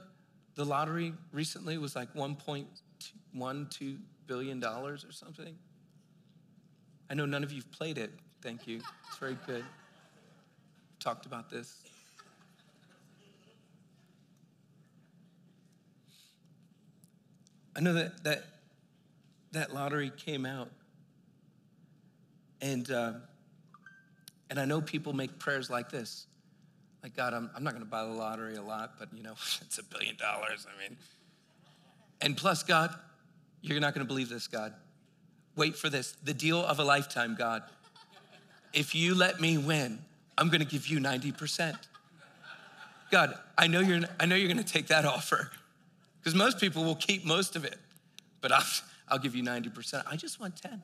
the 0.55 0.65
lottery 0.65 1.13
recently 1.31 1.77
was 1.77 1.95
like 1.95 2.13
1.12 2.13 3.97
billion 4.25 4.59
dollars 4.59 5.05
or 5.05 5.11
something. 5.11 5.55
I 7.09 7.13
know 7.13 7.25
none 7.25 7.43
of 7.43 7.51
you've 7.51 7.71
played 7.71 7.97
it. 7.97 8.11
Thank 8.45 8.67
you. 8.67 8.79
It's 9.07 9.17
very 9.17 9.39
good. 9.47 9.63
We've 9.63 10.99
talked 10.99 11.25
about 11.25 11.49
this. 11.49 11.77
I 17.75 17.79
know 17.79 17.93
that 17.93 18.23
that 18.23 18.43
that 19.53 19.73
lottery 19.73 20.11
came 20.15 20.45
out, 20.45 20.69
and 22.61 22.91
uh, 22.91 23.13
and 24.51 24.59
I 24.59 24.65
know 24.65 24.79
people 24.79 25.13
make 25.13 25.39
prayers 25.39 25.71
like 25.71 25.89
this. 25.89 26.27
Like, 27.01 27.15
God, 27.15 27.33
I'm, 27.33 27.49
I'm 27.55 27.63
not 27.63 27.73
going 27.73 27.83
to 27.83 27.89
buy 27.89 28.03
the 28.03 28.11
lottery 28.11 28.57
a 28.57 28.61
lot, 28.61 28.99
but 28.99 29.09
you 29.11 29.23
know, 29.23 29.33
it's 29.61 29.79
a 29.79 29.83
billion 29.83 30.17
dollars. 30.17 30.67
I 30.71 30.87
mean, 30.87 30.97
and 32.21 32.37
plus, 32.37 32.61
God, 32.61 32.93
you're 33.63 33.79
not 33.79 33.95
going 33.95 34.05
to 34.05 34.07
believe 34.07 34.29
this, 34.29 34.45
God. 34.45 34.75
Wait 35.55 35.75
for 35.75 35.89
this 35.89 36.15
the 36.23 36.35
deal 36.35 36.63
of 36.63 36.77
a 36.77 36.83
lifetime, 36.83 37.33
God. 37.33 37.63
If 38.75 38.93
you 38.93 39.15
let 39.15 39.39
me 39.39 39.57
win, 39.57 39.99
I'm 40.37 40.49
to 40.59 40.67
give 40.67 40.87
you 40.87 40.99
90%. 40.99 41.77
God, 43.09 43.33
I 43.57 43.67
know 43.67 43.79
you're, 43.79 44.01
I 44.19 44.25
know 44.25 44.35
you're 44.35 44.49
to 44.63 44.71
take 44.71 44.87
that 44.87 45.05
offer 45.05 45.49
because 46.19 46.35
most 46.35 46.59
people 46.59 46.83
will 46.83 46.95
keep 46.95 47.25
most 47.25 47.55
of 47.55 47.63
it, 47.63 47.77
but 48.41 48.51
I'll, 48.51 48.65
I'll 49.07 49.19
give 49.19 49.33
you 49.33 49.43
90%. 49.43 50.03
I 50.05 50.17
just 50.17 50.41
want 50.41 50.61
10. 50.61 50.81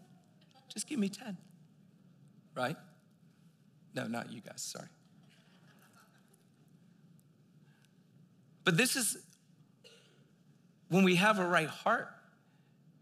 Just 0.73 0.87
give 0.87 0.97
me 0.97 1.09
10. 1.09 1.35
Right? 2.55 2.77
No, 3.93 4.07
not 4.07 4.31
you 4.31 4.39
guys, 4.39 4.61
sorry. 4.61 4.87
But 8.63 8.77
this 8.77 8.95
is 8.95 9.17
when 10.87 11.03
we 11.03 11.15
have 11.15 11.39
a 11.39 11.45
right 11.45 11.67
heart, 11.67 12.07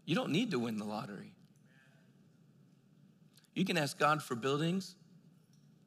you 0.04 0.16
don't 0.16 0.30
need 0.30 0.50
to 0.50 0.58
win 0.58 0.78
the 0.78 0.84
lottery. 0.84 1.29
You 3.60 3.66
can 3.66 3.76
ask 3.76 3.98
God 3.98 4.22
for 4.22 4.34
buildings. 4.34 4.94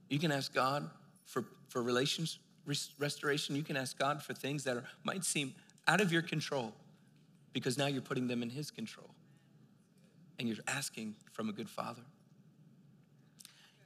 You 0.08 0.20
can 0.20 0.32
ask 0.32 0.54
God 0.54 0.88
for, 1.26 1.46
for 1.70 1.82
relations 1.82 2.38
restoration. 3.00 3.56
You 3.56 3.64
can 3.64 3.76
ask 3.76 3.98
God 3.98 4.22
for 4.22 4.36
things 4.36 4.64
that 4.66 4.78
are, 4.78 4.84
might 5.04 5.26
seem 5.26 5.56
out 5.88 6.00
of 6.00 6.12
your 6.12 6.22
control 6.22 6.72
because 7.52 7.76
now 7.76 7.88
you're 7.88 8.04
putting 8.04 8.28
them 8.28 8.44
in 8.44 8.52
His 8.52 8.70
control. 8.70 9.10
And 10.38 10.48
you're 10.48 10.60
asking 10.68 11.16
from 11.32 11.50
a 11.50 11.52
good 11.52 11.68
father. 11.68 12.04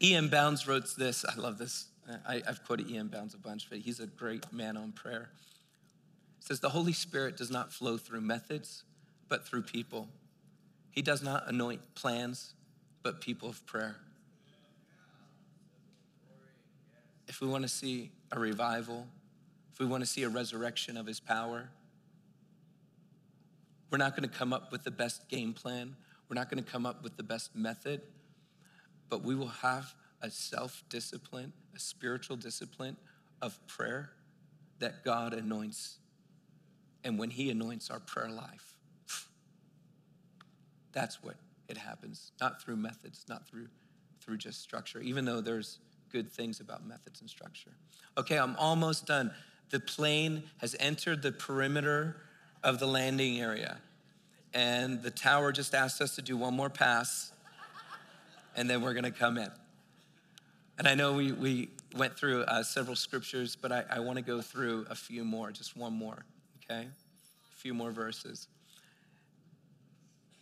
E.M. 0.03 0.27
Bounds 0.27 0.67
wrote 0.67 0.83
this. 0.97 1.23
I 1.23 1.39
love 1.39 1.57
this. 1.57 1.85
I, 2.27 2.41
have 2.45 2.65
quoted 2.65 2.91
E.M. 2.91 3.07
Bounds 3.07 3.35
a 3.35 3.37
bunch, 3.37 3.69
but 3.69 3.79
he's 3.79 4.01
a 4.01 4.07
great 4.07 4.51
man 4.51 4.75
on 4.75 4.91
prayer 4.91 5.29
says 6.47 6.59
the 6.61 6.69
Holy 6.69 6.93
Spirit 6.93 7.35
does 7.35 7.51
not 7.51 7.73
flow 7.73 7.97
through 7.97 8.21
methods, 8.21 8.83
but 9.27 9.45
through 9.45 9.63
people. 9.63 10.07
He 10.91 11.01
does 11.01 11.21
not 11.21 11.43
anoint 11.47 11.81
plans, 11.95 12.53
but 13.03 13.21
people 13.21 13.49
of 13.49 13.65
prayer. 13.65 13.95
If 17.27 17.41
we 17.41 17.47
want 17.47 17.63
to 17.63 17.67
see 17.67 18.11
a 18.31 18.39
revival, 18.39 19.07
if 19.73 19.79
we 19.79 19.85
want 19.85 20.03
to 20.03 20.07
see 20.07 20.23
a 20.23 20.29
resurrection 20.29 20.97
of 20.97 21.05
his 21.05 21.19
power, 21.19 21.69
we're 23.89 23.97
not 23.97 24.15
going 24.15 24.27
to 24.27 24.35
come 24.35 24.53
up 24.53 24.71
with 24.71 24.83
the 24.83 24.91
best 24.91 25.29
game 25.29 25.53
plan. 25.53 25.95
We're 26.29 26.35
not 26.35 26.49
going 26.49 26.63
to 26.63 26.69
come 26.69 26.85
up 26.85 27.03
with 27.03 27.15
the 27.15 27.23
best 27.23 27.55
method, 27.55 28.01
but 29.09 29.23
we 29.23 29.35
will 29.35 29.47
have 29.47 29.93
a 30.21 30.29
self 30.29 30.83
discipline, 30.89 31.53
a 31.75 31.79
spiritual 31.79 32.35
discipline 32.35 32.97
of 33.41 33.59
prayer 33.67 34.11
that 34.79 35.03
God 35.03 35.33
anoints 35.33 35.99
and 37.07 37.17
when 37.17 37.29
He 37.29 37.49
anoints 37.49 37.89
our 37.89 38.01
prayer 38.01 38.29
life, 38.29 38.75
that's 40.91 41.23
what 41.23 41.35
it 41.67 41.77
happens. 41.77 42.31
Not 42.39 42.61
through 42.61 42.77
methods, 42.77 43.25
not 43.27 43.47
through, 43.47 43.67
through 44.21 44.37
just 44.37 44.61
structure, 44.61 44.99
even 45.01 45.25
though 45.25 45.41
there's 45.41 45.79
good 46.11 46.31
things 46.31 46.59
about 46.59 46.85
methods 46.85 47.21
and 47.21 47.29
structure. 47.29 47.71
Okay, 48.17 48.37
I'm 48.37 48.55
almost 48.57 49.05
done. 49.05 49.31
The 49.69 49.79
plane 49.79 50.43
has 50.59 50.75
entered 50.79 51.21
the 51.21 51.31
perimeter 51.31 52.17
of 52.63 52.79
the 52.79 52.87
landing 52.87 53.39
area, 53.39 53.77
and 54.53 55.01
the 55.03 55.11
tower 55.11 55.51
just 55.51 55.75
asked 55.75 56.01
us 56.01 56.15
to 56.15 56.21
do 56.21 56.37
one 56.37 56.53
more 56.53 56.69
pass, 56.69 57.31
and 58.55 58.69
then 58.69 58.81
we're 58.81 58.93
gonna 58.93 59.11
come 59.11 59.37
in. 59.37 59.51
And 60.77 60.87
I 60.87 60.95
know 60.95 61.13
we, 61.13 61.31
we 61.31 61.69
went 61.95 62.17
through 62.17 62.43
uh, 62.43 62.63
several 62.63 62.95
scriptures, 62.95 63.55
but 63.55 63.71
I, 63.71 63.83
I 63.89 63.99
wanna 63.99 64.21
go 64.21 64.41
through 64.41 64.85
a 64.89 64.95
few 64.95 65.23
more, 65.25 65.51
just 65.51 65.75
one 65.75 65.93
more 65.93 66.23
okay? 66.69 66.87
A 66.87 67.55
few 67.55 67.73
more 67.73 67.91
verses. 67.91 68.47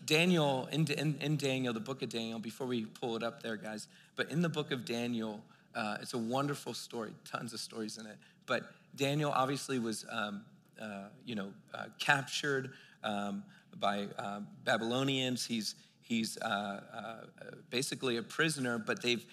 Daniel, 0.05 0.67
in, 0.71 0.85
in, 0.91 1.17
in, 1.19 1.37
Daniel, 1.37 1.73
the 1.73 1.79
book 1.79 2.01
of 2.01 2.09
Daniel, 2.09 2.39
before 2.39 2.67
we 2.67 2.85
pull 2.85 3.15
it 3.15 3.23
up 3.23 3.41
there, 3.41 3.55
guys, 3.55 3.87
but 4.15 4.29
in 4.29 4.41
the 4.41 4.49
book 4.49 4.71
of 4.71 4.85
Daniel, 4.85 5.41
uh, 5.73 5.97
it's 6.01 6.13
a 6.13 6.17
wonderful 6.17 6.73
story, 6.73 7.13
tons 7.29 7.53
of 7.53 7.59
stories 7.59 7.97
in 7.97 8.05
it. 8.05 8.17
But 8.45 8.63
Daniel 8.95 9.31
obviously 9.31 9.79
was, 9.79 10.05
um, 10.09 10.43
uh, 10.81 11.05
you 11.25 11.35
know, 11.35 11.51
uh, 11.73 11.85
captured 11.99 12.71
um, 13.03 13.43
by 13.79 14.07
uh, 14.17 14.41
Babylonians. 14.63 15.45
He's 15.45 15.75
he's 16.01 16.37
uh, 16.37 16.81
uh, 16.93 17.25
basically 17.69 18.17
a 18.17 18.23
prisoner, 18.23 18.77
but 18.77 19.01
they've 19.01 19.25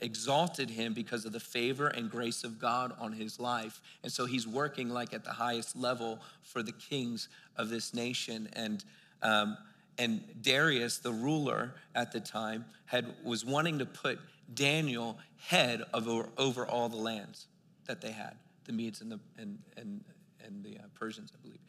exalted 0.00 0.68
him 0.68 0.92
because 0.92 1.24
of 1.24 1.32
the 1.32 1.40
favor 1.40 1.88
and 1.88 2.10
grace 2.10 2.44
of 2.44 2.58
God 2.58 2.92
on 2.98 3.12
his 3.12 3.40
life. 3.40 3.80
And 4.02 4.12
so 4.12 4.26
he's 4.26 4.46
working 4.46 4.90
like 4.90 5.14
at 5.14 5.24
the 5.24 5.32
highest 5.32 5.74
level 5.74 6.20
for 6.42 6.62
the 6.62 6.72
kings 6.72 7.28
of 7.56 7.70
this 7.70 7.94
nation. 7.94 8.48
And 8.52 8.84
um, 9.22 9.56
and 9.98 10.22
Darius, 10.42 10.98
the 10.98 11.12
ruler 11.12 11.74
at 11.94 12.12
the 12.12 12.20
time, 12.20 12.66
had 12.86 13.06
was 13.24 13.44
wanting 13.44 13.78
to 13.78 13.86
put 13.86 14.18
Daniel 14.52 15.18
head 15.48 15.82
of 15.92 16.06
over, 16.08 16.66
all 16.66 16.88
the 16.88 16.96
lands 16.96 17.46
that 17.86 18.00
they 18.00 18.12
had, 18.12 18.34
the 18.64 18.72
Medes 18.72 19.00
and 19.00 19.10
the 19.10 19.20
and 19.38 19.58
and 19.76 20.04
and 20.44 20.62
the 20.62 20.78
uh, 20.78 20.82
Persians, 20.94 21.32
I 21.34 21.42
believe. 21.42 21.60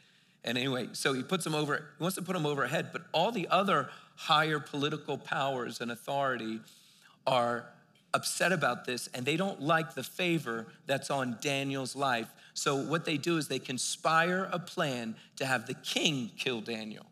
And 0.44 0.56
anyway, 0.56 0.88
so 0.92 1.12
he 1.12 1.22
puts 1.22 1.44
him 1.44 1.54
over. 1.54 1.76
He 1.76 2.02
wants 2.02 2.16
to 2.16 2.22
put 2.22 2.36
him 2.36 2.46
over 2.46 2.66
head, 2.66 2.90
but 2.92 3.02
all 3.12 3.32
the 3.32 3.48
other 3.48 3.88
higher 4.14 4.60
political 4.60 5.18
powers 5.18 5.80
and 5.80 5.90
authority 5.90 6.60
are 7.26 7.66
upset 8.14 8.52
about 8.52 8.84
this 8.86 9.08
and 9.12 9.26
they 9.26 9.36
don't 9.36 9.60
like 9.60 9.94
the 9.94 10.02
favor 10.02 10.66
that's 10.86 11.10
on 11.10 11.36
Daniel's 11.40 11.94
life. 11.94 12.28
So 12.54 12.76
what 12.76 13.04
they 13.04 13.16
do 13.16 13.36
is 13.36 13.48
they 13.48 13.58
conspire 13.58 14.48
a 14.50 14.58
plan 14.58 15.14
to 15.36 15.46
have 15.46 15.66
the 15.66 15.74
king 15.74 16.30
kill 16.36 16.60
Daniel. 16.60 17.06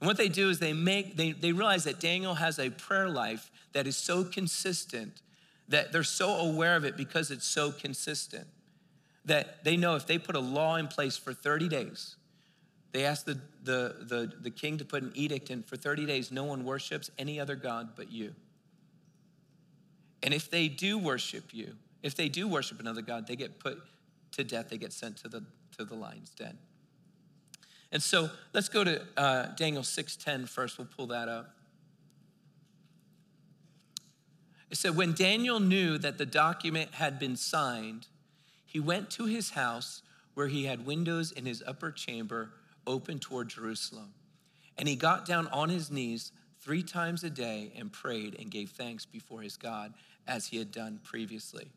And 0.00 0.06
what 0.06 0.16
they 0.16 0.28
do 0.28 0.50
is 0.50 0.58
they 0.58 0.72
make 0.72 1.16
they, 1.16 1.32
they 1.32 1.52
realize 1.52 1.84
that 1.84 2.00
Daniel 2.00 2.34
has 2.34 2.58
a 2.58 2.70
prayer 2.70 3.08
life 3.08 3.50
that 3.72 3.86
is 3.86 3.96
so 3.96 4.24
consistent 4.24 5.20
that 5.68 5.92
they're 5.92 6.02
so 6.02 6.36
aware 6.36 6.76
of 6.76 6.84
it 6.84 6.96
because 6.96 7.30
it's 7.30 7.46
so 7.46 7.72
consistent 7.72 8.46
that 9.24 9.64
they 9.64 9.76
know 9.76 9.96
if 9.96 10.06
they 10.06 10.18
put 10.18 10.36
a 10.36 10.40
law 10.40 10.76
in 10.76 10.86
place 10.86 11.16
for 11.16 11.32
30 11.32 11.68
days, 11.68 12.16
they 12.92 13.04
ask 13.04 13.24
the, 13.24 13.40
the, 13.62 13.96
the, 14.02 14.32
the 14.40 14.50
king 14.50 14.78
to 14.78 14.84
put 14.84 15.02
an 15.02 15.10
edict 15.14 15.50
in 15.50 15.62
for 15.62 15.76
30 15.76 16.06
days, 16.06 16.30
no 16.30 16.44
one 16.44 16.64
worships 16.64 17.10
any 17.18 17.40
other 17.40 17.56
God 17.56 17.90
but 17.96 18.12
you. 18.12 18.34
And 20.22 20.32
if 20.32 20.50
they 20.50 20.68
do 20.68 20.98
worship 20.98 21.52
you, 21.52 21.74
if 22.02 22.14
they 22.14 22.28
do 22.28 22.46
worship 22.46 22.80
another 22.80 23.02
God, 23.02 23.26
they 23.26 23.36
get 23.36 23.58
put 23.58 23.78
to 24.32 24.44
death, 24.44 24.68
they 24.68 24.78
get 24.78 24.92
sent 24.92 25.16
to 25.18 25.28
the, 25.28 25.44
to 25.78 25.84
the 25.84 25.94
lion's 25.94 26.30
den. 26.30 26.58
And 27.94 28.02
so 28.02 28.28
let's 28.52 28.68
go 28.68 28.82
to 28.82 29.00
uh, 29.16 29.46
Daniel 29.54 29.84
6.10 29.84 30.48
first. 30.48 30.78
We'll 30.78 30.88
pull 30.88 31.06
that 31.06 31.28
up. 31.28 31.54
It 34.68 34.76
said, 34.76 34.96
when 34.96 35.12
Daniel 35.12 35.60
knew 35.60 35.96
that 35.98 36.18
the 36.18 36.26
document 36.26 36.94
had 36.94 37.20
been 37.20 37.36
signed, 37.36 38.08
he 38.66 38.80
went 38.80 39.10
to 39.10 39.26
his 39.26 39.50
house 39.50 40.02
where 40.34 40.48
he 40.48 40.64
had 40.64 40.84
windows 40.84 41.30
in 41.30 41.46
his 41.46 41.62
upper 41.64 41.92
chamber 41.92 42.50
open 42.84 43.20
toward 43.20 43.48
Jerusalem. 43.48 44.12
And 44.76 44.88
he 44.88 44.96
got 44.96 45.24
down 45.24 45.46
on 45.52 45.68
his 45.68 45.92
knees 45.92 46.32
three 46.60 46.82
times 46.82 47.22
a 47.22 47.30
day 47.30 47.70
and 47.78 47.92
prayed 47.92 48.34
and 48.40 48.50
gave 48.50 48.70
thanks 48.70 49.06
before 49.06 49.42
his 49.42 49.56
God 49.56 49.94
as 50.26 50.48
he 50.48 50.58
had 50.58 50.72
done 50.72 50.98
previously. 51.04 51.68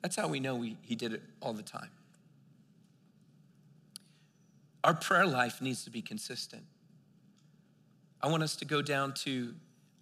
That's 0.00 0.16
how 0.16 0.28
we 0.28 0.40
know 0.40 0.54
we, 0.54 0.78
he 0.80 0.94
did 0.94 1.12
it 1.12 1.22
all 1.42 1.52
the 1.52 1.62
time. 1.62 1.90
Our 4.86 4.94
prayer 4.94 5.26
life 5.26 5.60
needs 5.60 5.82
to 5.82 5.90
be 5.90 6.00
consistent. 6.00 6.62
I 8.22 8.28
want 8.28 8.44
us 8.44 8.54
to 8.54 8.64
go 8.64 8.82
down 8.82 9.14
to 9.24 9.52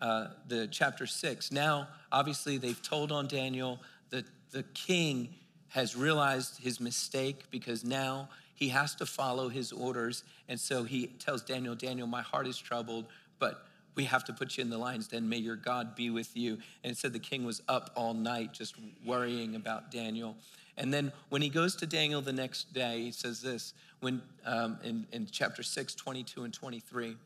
uh, 0.02 0.26
the 0.46 0.66
chapter 0.66 1.06
six. 1.06 1.50
Now, 1.50 1.88
obviously, 2.12 2.58
they've 2.58 2.82
told 2.82 3.10
on 3.10 3.26
Daniel. 3.26 3.80
The, 4.10 4.26
the 4.50 4.62
king 4.74 5.30
has 5.68 5.96
realized 5.96 6.62
his 6.62 6.80
mistake 6.80 7.44
because 7.50 7.82
now 7.82 8.28
he 8.54 8.68
has 8.68 8.94
to 8.96 9.06
follow 9.06 9.48
his 9.48 9.72
orders. 9.72 10.22
And 10.50 10.60
so 10.60 10.84
he 10.84 11.06
tells 11.06 11.40
Daniel, 11.40 11.74
Daniel, 11.74 12.06
my 12.06 12.20
heart 12.20 12.46
is 12.46 12.58
troubled, 12.58 13.06
but 13.38 13.66
we 13.94 14.04
have 14.04 14.24
to 14.24 14.34
put 14.34 14.58
you 14.58 14.62
in 14.64 14.68
the 14.68 14.76
lion's 14.76 15.08
den. 15.08 15.30
May 15.30 15.38
your 15.38 15.56
God 15.56 15.94
be 15.94 16.10
with 16.10 16.36
you. 16.36 16.58
And 16.82 16.92
it 16.92 16.98
said 16.98 17.14
the 17.14 17.18
king 17.18 17.46
was 17.46 17.62
up 17.68 17.88
all 17.96 18.12
night 18.12 18.52
just 18.52 18.74
worrying 19.02 19.54
about 19.56 19.90
Daniel. 19.90 20.36
And 20.76 20.92
then 20.92 21.12
when 21.28 21.42
he 21.42 21.48
goes 21.48 21.76
to 21.76 21.86
Daniel 21.86 22.20
the 22.20 22.32
next 22.32 22.72
day, 22.72 23.02
he 23.02 23.12
says 23.12 23.40
this 23.40 23.74
when 24.00 24.22
um, 24.44 24.78
in, 24.82 25.06
in 25.12 25.26
chapter 25.30 25.62
6, 25.62 25.94
22 25.94 26.44
and 26.44 26.52
23. 26.52 27.08
He 27.08 27.16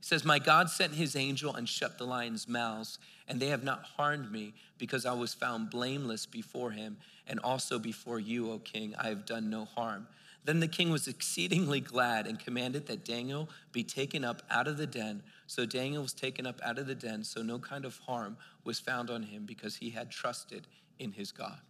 says, 0.00 0.24
My 0.24 0.38
God 0.38 0.70
sent 0.70 0.94
his 0.94 1.16
angel 1.16 1.54
and 1.54 1.68
shut 1.68 1.98
the 1.98 2.04
lions' 2.04 2.48
mouths, 2.48 2.98
and 3.28 3.40
they 3.40 3.48
have 3.48 3.64
not 3.64 3.84
harmed 3.96 4.30
me 4.30 4.54
because 4.76 5.06
I 5.06 5.12
was 5.14 5.32
found 5.32 5.70
blameless 5.70 6.26
before 6.26 6.72
him, 6.72 6.98
and 7.26 7.40
also 7.40 7.78
before 7.78 8.18
you, 8.18 8.50
O 8.50 8.58
king. 8.58 8.94
I 8.98 9.08
have 9.08 9.24
done 9.24 9.48
no 9.50 9.64
harm. 9.64 10.08
Then 10.44 10.60
the 10.60 10.68
king 10.68 10.90
was 10.90 11.08
exceedingly 11.08 11.80
glad 11.80 12.26
and 12.26 12.38
commanded 12.38 12.86
that 12.86 13.04
Daniel 13.04 13.48
be 13.72 13.82
taken 13.82 14.24
up 14.24 14.42
out 14.50 14.68
of 14.68 14.76
the 14.76 14.86
den. 14.86 15.22
So 15.46 15.64
Daniel 15.64 16.02
was 16.02 16.12
taken 16.12 16.46
up 16.46 16.60
out 16.62 16.78
of 16.78 16.86
the 16.86 16.94
den, 16.94 17.24
so 17.24 17.40
no 17.40 17.58
kind 17.58 17.86
of 17.86 17.96
harm 17.98 18.36
was 18.62 18.78
found 18.78 19.08
on 19.08 19.22
him 19.22 19.46
because 19.46 19.76
he 19.76 19.90
had 19.90 20.10
trusted 20.10 20.66
in 20.98 21.12
his 21.12 21.32
God. 21.32 21.60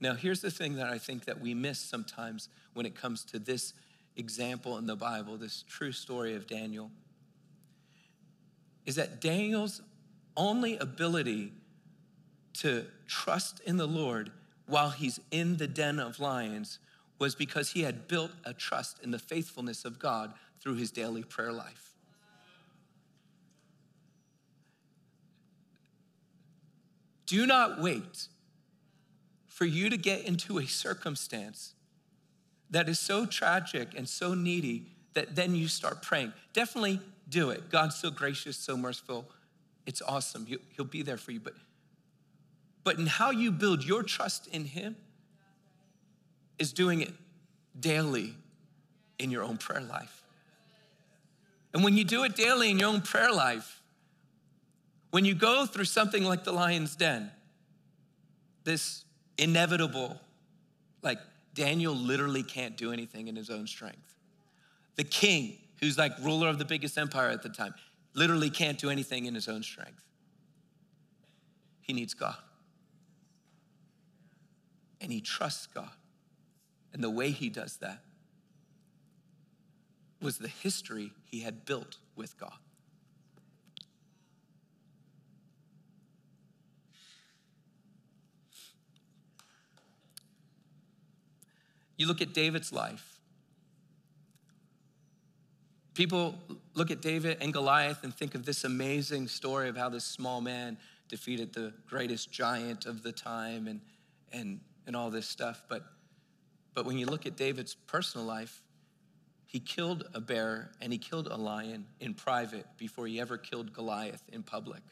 Now, 0.00 0.14
here's 0.14 0.40
the 0.40 0.50
thing 0.50 0.76
that 0.76 0.86
I 0.86 0.98
think 0.98 1.24
that 1.24 1.40
we 1.40 1.54
miss 1.54 1.78
sometimes 1.78 2.48
when 2.74 2.86
it 2.86 2.94
comes 2.94 3.24
to 3.26 3.38
this 3.38 3.74
example 4.16 4.78
in 4.78 4.86
the 4.86 4.96
Bible, 4.96 5.36
this 5.36 5.64
true 5.68 5.92
story 5.92 6.34
of 6.34 6.46
Daniel, 6.46 6.90
is 8.86 8.94
that 8.96 9.20
Daniel's 9.20 9.82
only 10.36 10.76
ability 10.78 11.52
to 12.54 12.86
trust 13.06 13.60
in 13.60 13.76
the 13.76 13.86
Lord 13.86 14.30
while 14.66 14.90
he's 14.90 15.20
in 15.30 15.56
the 15.56 15.66
den 15.66 15.98
of 15.98 16.20
lions 16.20 16.78
was 17.18 17.34
because 17.34 17.72
he 17.72 17.82
had 17.82 18.06
built 18.06 18.30
a 18.44 18.52
trust 18.52 19.02
in 19.02 19.10
the 19.10 19.18
faithfulness 19.18 19.84
of 19.84 19.98
God 19.98 20.32
through 20.60 20.74
his 20.74 20.90
daily 20.90 21.22
prayer 21.22 21.52
life. 21.52 21.94
Do 27.26 27.46
not 27.46 27.82
wait 27.82 28.28
for 29.58 29.64
you 29.64 29.90
to 29.90 29.96
get 29.96 30.24
into 30.24 30.58
a 30.58 30.66
circumstance 30.66 31.74
that 32.70 32.88
is 32.88 32.96
so 32.96 33.26
tragic 33.26 33.88
and 33.96 34.08
so 34.08 34.32
needy 34.32 34.86
that 35.14 35.34
then 35.34 35.56
you 35.56 35.66
start 35.66 36.00
praying. 36.00 36.32
Definitely 36.52 37.00
do 37.28 37.50
it. 37.50 37.68
God's 37.68 37.96
so 37.96 38.08
gracious, 38.08 38.56
so 38.56 38.76
merciful. 38.76 39.28
It's 39.84 40.00
awesome. 40.00 40.46
He'll 40.46 40.84
be 40.84 41.02
there 41.02 41.16
for 41.16 41.32
you. 41.32 41.40
But, 41.40 41.54
but 42.84 43.00
in 43.00 43.06
how 43.06 43.32
you 43.32 43.50
build 43.50 43.84
your 43.84 44.04
trust 44.04 44.46
in 44.46 44.64
Him, 44.64 44.94
is 46.60 46.72
doing 46.72 47.00
it 47.00 47.12
daily 47.80 48.36
in 49.18 49.32
your 49.32 49.42
own 49.42 49.56
prayer 49.56 49.80
life. 49.80 50.22
And 51.74 51.82
when 51.82 51.96
you 51.96 52.04
do 52.04 52.22
it 52.22 52.36
daily 52.36 52.70
in 52.70 52.78
your 52.78 52.90
own 52.90 53.00
prayer 53.00 53.32
life, 53.32 53.80
when 55.10 55.24
you 55.24 55.34
go 55.34 55.66
through 55.66 55.86
something 55.86 56.22
like 56.22 56.44
the 56.44 56.52
lion's 56.52 56.94
den, 56.94 57.32
this 58.62 59.04
inevitable, 59.38 60.20
like 61.02 61.18
Daniel 61.54 61.94
literally 61.94 62.42
can't 62.42 62.76
do 62.76 62.92
anything 62.92 63.28
in 63.28 63.36
his 63.36 63.50
own 63.50 63.66
strength. 63.66 64.14
The 64.96 65.04
king, 65.04 65.56
who's 65.80 65.96
like 65.96 66.12
ruler 66.22 66.48
of 66.48 66.58
the 66.58 66.64
biggest 66.64 66.98
empire 66.98 67.30
at 67.30 67.42
the 67.42 67.48
time, 67.48 67.74
literally 68.14 68.50
can't 68.50 68.78
do 68.78 68.90
anything 68.90 69.26
in 69.26 69.34
his 69.34 69.48
own 69.48 69.62
strength. 69.62 70.04
He 71.80 71.92
needs 71.92 72.14
God. 72.14 72.36
And 75.00 75.12
he 75.12 75.20
trusts 75.20 75.66
God. 75.66 75.90
And 76.92 77.02
the 77.02 77.10
way 77.10 77.30
he 77.30 77.48
does 77.48 77.76
that 77.78 78.02
was 80.20 80.38
the 80.38 80.48
history 80.48 81.12
he 81.24 81.40
had 81.40 81.64
built 81.64 81.98
with 82.16 82.36
God. 82.38 82.58
You 91.98 92.06
look 92.06 92.22
at 92.22 92.32
David's 92.32 92.72
life. 92.72 93.20
People 95.92 96.38
look 96.74 96.90
at 96.90 97.02
David 97.02 97.38
and 97.42 97.52
Goliath 97.52 98.04
and 98.04 98.14
think 98.14 98.34
of 98.34 98.46
this 98.46 98.64
amazing 98.64 99.28
story 99.28 99.68
of 99.68 99.76
how 99.76 99.90
this 99.90 100.04
small 100.04 100.40
man 100.40 100.78
defeated 101.08 101.52
the 101.52 101.74
greatest 101.86 102.30
giant 102.30 102.86
of 102.86 103.02
the 103.02 103.12
time 103.12 103.66
and, 103.66 103.80
and, 104.32 104.60
and 104.86 104.96
all 104.96 105.10
this 105.10 105.28
stuff. 105.28 105.64
But 105.68 105.82
but 106.78 106.86
when 106.86 106.96
you 106.96 107.06
look 107.06 107.26
at 107.26 107.36
David's 107.36 107.74
personal 107.74 108.24
life, 108.24 108.62
he 109.46 109.58
killed 109.58 110.04
a 110.14 110.20
bear 110.20 110.70
and 110.80 110.92
he 110.92 110.98
killed 111.00 111.26
a 111.26 111.34
lion 111.36 111.86
in 111.98 112.14
private 112.14 112.66
before 112.76 113.08
he 113.08 113.18
ever 113.18 113.36
killed 113.36 113.72
Goliath 113.72 114.22
in 114.32 114.44
public. 114.44 114.82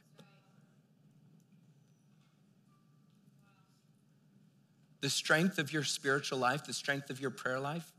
The 5.01 5.11
strength 5.11 5.59
of 5.59 5.73
your 5.73 5.85
spiritual 5.85 6.39
life, 6.39 6.65
the 6.65 6.73
strength 6.73 7.11
of 7.11 7.21
your 7.21 7.31
prayer 7.31 7.61
life 7.61 7.93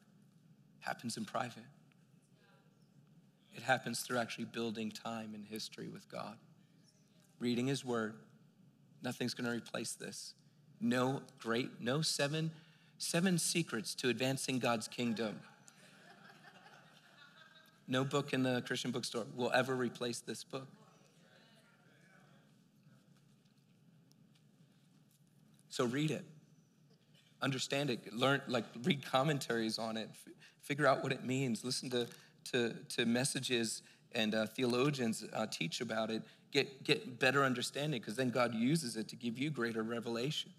happens 0.80 1.18
in 1.18 1.26
private. 1.26 1.64
It 3.56 3.64
happens 3.64 4.02
through 4.02 4.18
actually 4.18 4.46
building 4.46 4.92
time 4.92 5.34
in 5.34 5.44
history 5.44 5.88
with 5.88 6.10
God, 6.10 6.38
reading 7.40 7.68
His 7.68 7.84
Word, 7.84 8.16
Nothing's 9.04 9.34
going 9.34 9.50
to 9.50 9.56
replace 9.56 9.94
this. 9.94 10.34
No 10.80 11.22
great, 11.40 11.70
no 11.80 12.02
seven, 12.02 12.52
seven 12.98 13.38
secrets 13.38 13.96
to 13.96 14.10
advancing 14.10 14.60
God's 14.60 14.88
kingdom. 14.88 15.40
No 17.88 18.04
book 18.04 18.34
in 18.34 18.44
the 18.44 18.62
Christian 18.66 18.92
bookstore 18.92 19.26
will 19.36 19.52
ever 19.54 19.76
replace 19.76 20.20
this 20.20 20.44
book. 20.44 20.68
So 25.70 25.86
read 25.86 26.12
it, 26.12 26.26
understand 27.42 27.90
it, 27.90 28.14
learn, 28.14 28.42
like 28.48 28.66
read 28.84 29.06
commentaries 29.06 29.78
on 29.78 29.98
it, 29.98 30.10
f- 30.12 30.34
figure 30.62 30.88
out 30.88 31.04
what 31.04 31.12
it 31.12 31.24
means, 31.24 31.64
listen 31.64 31.90
to, 31.92 32.08
to, 32.52 32.74
to 32.90 33.06
messages 33.06 33.82
and 34.14 34.34
uh, 34.34 34.46
theologians 34.48 35.24
uh, 35.34 35.46
teach 35.52 35.82
about 35.82 36.10
it, 36.10 36.24
get, 36.52 36.84
get 36.84 37.20
better 37.20 37.44
understanding 37.44 38.00
because 38.00 38.16
then 38.16 38.30
God 38.30 38.54
uses 38.54 38.96
it 38.96 39.08
to 39.10 39.16
give 39.16 39.38
you 39.38 39.50
greater 39.50 39.84
revelation. 39.84 40.52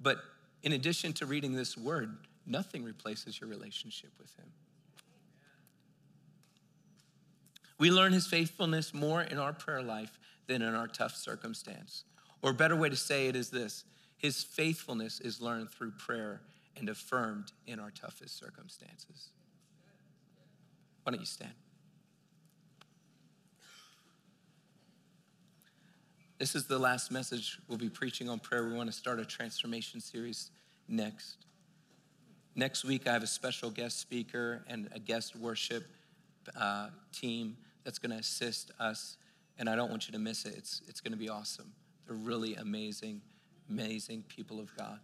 But 0.00 0.18
in 0.62 0.72
addition 0.72 1.12
to 1.14 1.26
reading 1.26 1.52
this 1.52 1.76
word, 1.76 2.16
nothing 2.46 2.84
replaces 2.84 3.40
your 3.40 3.48
relationship 3.48 4.10
with 4.18 4.34
Him. 4.36 4.46
We 7.78 7.90
learn 7.90 8.12
His 8.12 8.26
faithfulness 8.26 8.92
more 8.92 9.22
in 9.22 9.38
our 9.38 9.52
prayer 9.52 9.82
life 9.82 10.18
than 10.46 10.62
in 10.62 10.74
our 10.74 10.88
tough 10.88 11.14
circumstance. 11.14 12.04
Or 12.42 12.50
a 12.50 12.54
better 12.54 12.76
way 12.76 12.88
to 12.88 12.96
say 12.96 13.28
it 13.28 13.36
is 13.36 13.50
this 13.50 13.84
His 14.18 14.42
faithfulness 14.42 15.20
is 15.20 15.40
learned 15.40 15.70
through 15.70 15.92
prayer 15.92 16.42
and 16.76 16.88
affirmed 16.88 17.52
in 17.66 17.80
our 17.80 17.90
toughest 17.90 18.38
circumstances. 18.38 19.30
Why 21.02 21.12
don't 21.12 21.20
you 21.20 21.26
stand? 21.26 21.52
This 26.38 26.54
is 26.54 26.66
the 26.66 26.78
last 26.78 27.10
message 27.10 27.58
we'll 27.68 27.78
be 27.78 27.88
preaching 27.88 28.28
on 28.28 28.38
prayer. 28.38 28.68
We 28.68 28.74
want 28.74 28.88
to 28.88 28.96
start 28.96 29.18
a 29.18 29.24
transformation 29.24 30.00
series 30.00 30.50
next. 30.86 31.46
Next 32.54 32.84
week, 32.84 33.08
I 33.08 33.12
have 33.12 33.22
a 33.22 33.28
special 33.28 33.70
guest 33.70 33.98
speaker 33.98 34.64
and 34.68 34.88
a 34.94 35.00
guest 35.00 35.34
worship 35.34 35.84
uh, 36.56 36.90
team 37.12 37.56
that's 37.84 37.98
going 37.98 38.12
to 38.12 38.18
assist 38.18 38.70
us, 38.78 39.16
and 39.58 39.68
I 39.68 39.74
don't 39.74 39.90
want 39.90 40.06
you 40.06 40.12
to 40.12 40.18
miss 40.18 40.44
it. 40.44 40.54
It's, 40.56 40.82
it's 40.86 41.00
going 41.00 41.12
to 41.12 41.18
be 41.18 41.28
awesome. 41.28 41.72
They're 42.06 42.16
really 42.16 42.54
amazing, 42.54 43.20
amazing 43.68 44.24
people 44.28 44.60
of 44.60 44.74
God. 44.76 44.98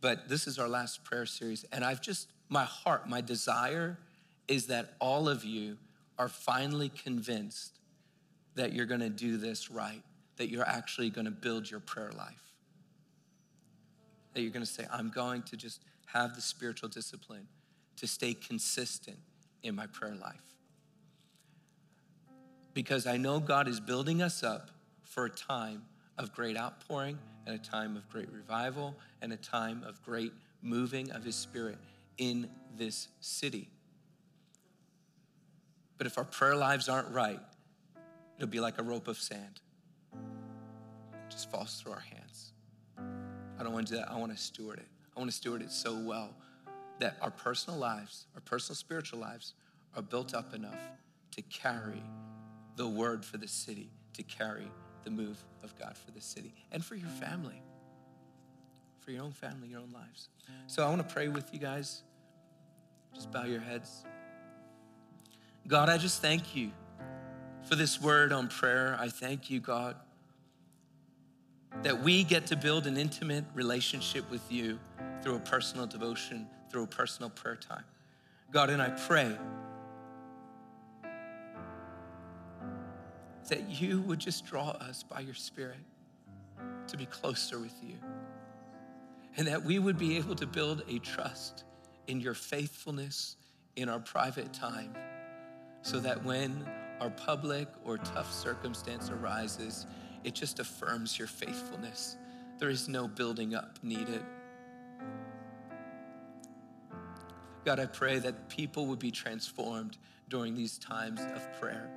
But 0.00 0.28
this 0.28 0.46
is 0.46 0.58
our 0.58 0.68
last 0.68 1.04
prayer 1.04 1.26
series, 1.26 1.64
and 1.72 1.84
I've 1.84 2.00
just, 2.00 2.28
my 2.48 2.64
heart, 2.64 3.08
my 3.08 3.20
desire 3.20 3.98
is 4.48 4.66
that 4.66 4.94
all 5.00 5.28
of 5.28 5.44
you 5.44 5.76
are 6.18 6.28
finally 6.28 6.88
convinced 6.88 7.78
that 8.54 8.72
you're 8.72 8.86
to 9.00 9.08
do 9.08 9.36
this 9.36 9.70
right, 9.70 10.02
that 10.36 10.50
you're 10.50 10.66
actually 10.66 11.10
to 11.24 11.30
build 11.30 11.70
your 11.70 11.80
prayer 11.80 12.10
life. 12.12 12.42
That 14.34 14.42
you're 14.42 14.50
to 14.66 14.70
say, 14.70 14.86
I'm 14.92 15.10
going 15.10 15.42
to 15.42 15.56
just 15.56 15.80
have 16.06 16.34
the 16.34 16.42
spiritual 16.42 16.88
discipline 16.88 17.46
to 17.96 18.06
stay 18.06 18.34
consistent 18.34 19.18
in 19.62 19.74
my 19.74 19.86
prayer 19.86 20.14
life. 20.14 20.42
Because 22.74 23.06
I 23.06 23.16
know 23.16 23.38
God 23.38 23.68
is 23.68 23.80
building 23.80 24.20
us 24.20 24.42
up 24.42 24.70
for 25.12 25.26
a 25.26 25.30
time 25.30 25.82
of 26.16 26.32
great 26.32 26.56
outpouring 26.56 27.18
and 27.46 27.54
a 27.54 27.58
time 27.58 27.96
of 27.96 28.08
great 28.08 28.32
revival 28.32 28.94
and 29.20 29.30
a 29.30 29.36
time 29.36 29.84
of 29.86 30.02
great 30.02 30.32
moving 30.62 31.10
of 31.10 31.22
His 31.22 31.36
Spirit 31.36 31.76
in 32.16 32.48
this 32.78 33.08
city. 33.20 33.68
But 35.98 36.06
if 36.06 36.16
our 36.16 36.24
prayer 36.24 36.56
lives 36.56 36.88
aren't 36.88 37.10
right, 37.10 37.40
it'll 38.38 38.48
be 38.48 38.60
like 38.60 38.78
a 38.78 38.82
rope 38.82 39.06
of 39.06 39.18
sand. 39.18 39.60
It 40.14 41.30
just 41.30 41.50
falls 41.50 41.74
through 41.74 41.92
our 41.92 42.00
hands. 42.00 42.52
I 42.98 43.62
don't 43.62 43.74
want 43.74 43.88
to 43.88 43.92
do 43.92 43.98
that. 43.98 44.10
I 44.10 44.16
want 44.16 44.32
to 44.32 44.38
steward 44.38 44.78
it. 44.78 44.88
I 45.14 45.20
want 45.20 45.30
to 45.30 45.36
steward 45.36 45.60
it 45.60 45.70
so 45.70 45.94
well 45.94 46.34
that 47.00 47.18
our 47.20 47.30
personal 47.30 47.78
lives, 47.78 48.26
our 48.34 48.40
personal 48.40 48.76
spiritual 48.76 49.18
lives, 49.18 49.52
are 49.94 50.02
built 50.02 50.32
up 50.34 50.54
enough 50.54 50.80
to 51.32 51.42
carry 51.42 52.02
the 52.76 52.88
word 52.88 53.26
for 53.26 53.36
the 53.36 53.46
city, 53.46 53.90
to 54.14 54.22
carry 54.22 54.70
the 55.04 55.10
move 55.10 55.42
of 55.62 55.78
God 55.78 55.96
for 55.96 56.10
the 56.10 56.20
city 56.20 56.54
and 56.70 56.84
for 56.84 56.94
your 56.94 57.08
family, 57.08 57.62
for 59.00 59.10
your 59.10 59.22
own 59.22 59.32
family, 59.32 59.68
your 59.68 59.80
own 59.80 59.92
lives. 59.92 60.28
So 60.66 60.84
I 60.84 60.88
want 60.88 61.06
to 61.06 61.14
pray 61.14 61.28
with 61.28 61.52
you 61.52 61.58
guys. 61.58 62.02
Just 63.14 63.30
bow 63.30 63.44
your 63.44 63.60
heads. 63.60 64.04
God, 65.66 65.88
I 65.88 65.98
just 65.98 66.20
thank 66.20 66.56
you 66.56 66.72
for 67.64 67.76
this 67.76 68.00
word 68.00 68.32
on 68.32 68.48
prayer. 68.48 68.96
I 68.98 69.08
thank 69.08 69.50
you, 69.50 69.60
God, 69.60 69.96
that 71.82 72.02
we 72.02 72.24
get 72.24 72.46
to 72.46 72.56
build 72.56 72.86
an 72.86 72.96
intimate 72.96 73.44
relationship 73.54 74.28
with 74.30 74.50
you 74.50 74.78
through 75.22 75.36
a 75.36 75.40
personal 75.40 75.86
devotion, 75.86 76.46
through 76.70 76.84
a 76.84 76.88
personal 76.88 77.30
prayer 77.30 77.56
time. 77.56 77.84
God, 78.50 78.70
and 78.70 78.82
I 78.82 78.90
pray 78.90 79.36
that 83.48 83.68
you 83.80 84.00
would 84.02 84.18
just 84.18 84.46
draw 84.46 84.70
us 84.70 85.02
by 85.02 85.20
your 85.20 85.34
Spirit 85.34 85.78
to 86.88 86.96
be 86.96 87.06
closer 87.06 87.58
with 87.58 87.74
you. 87.82 87.96
And 89.36 89.46
that 89.46 89.64
we 89.64 89.78
would 89.78 89.98
be 89.98 90.16
able 90.18 90.34
to 90.36 90.46
build 90.46 90.82
a 90.88 90.98
trust 90.98 91.64
in 92.06 92.20
your 92.20 92.34
faithfulness 92.34 93.36
in 93.76 93.88
our 93.88 94.00
private 94.00 94.52
time 94.52 94.94
so 95.80 95.98
that 96.00 96.22
when 96.24 96.68
our 97.00 97.10
public 97.10 97.68
or 97.84 97.98
tough 97.98 98.32
circumstance 98.32 99.10
arises, 99.10 99.86
it 100.22 100.34
just 100.34 100.60
affirms 100.60 101.18
your 101.18 101.28
faithfulness. 101.28 102.16
There 102.58 102.70
is 102.70 102.88
no 102.88 103.08
building 103.08 103.54
up 103.54 103.78
needed. 103.82 104.22
God, 107.64 107.80
I 107.80 107.86
pray 107.86 108.18
that 108.18 108.48
people 108.48 108.86
would 108.86 108.98
be 108.98 109.10
transformed 109.10 109.96
during 110.28 110.54
these 110.54 110.78
times 110.78 111.20
of 111.34 111.60
prayer. 111.60 111.90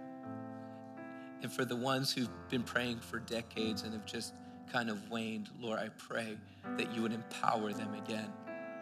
And 1.41 1.52
for 1.52 1.65
the 1.65 1.76
ones 1.76 2.12
who've 2.12 2.30
been 2.50 2.63
praying 2.63 3.00
for 3.00 3.19
decades 3.19 3.84
and 3.84 3.93
have 3.93 4.06
just 4.06 4.34
kind 4.71 4.89
of 4.89 5.10
waned, 5.10 5.50
Lord, 5.60 5.80
I 5.80 5.89
pray 5.89 6.38
that 6.78 6.93
you 6.93 7.02
would 7.02 7.13
empower 7.13 7.71
them 7.71 7.93
again 7.93 8.32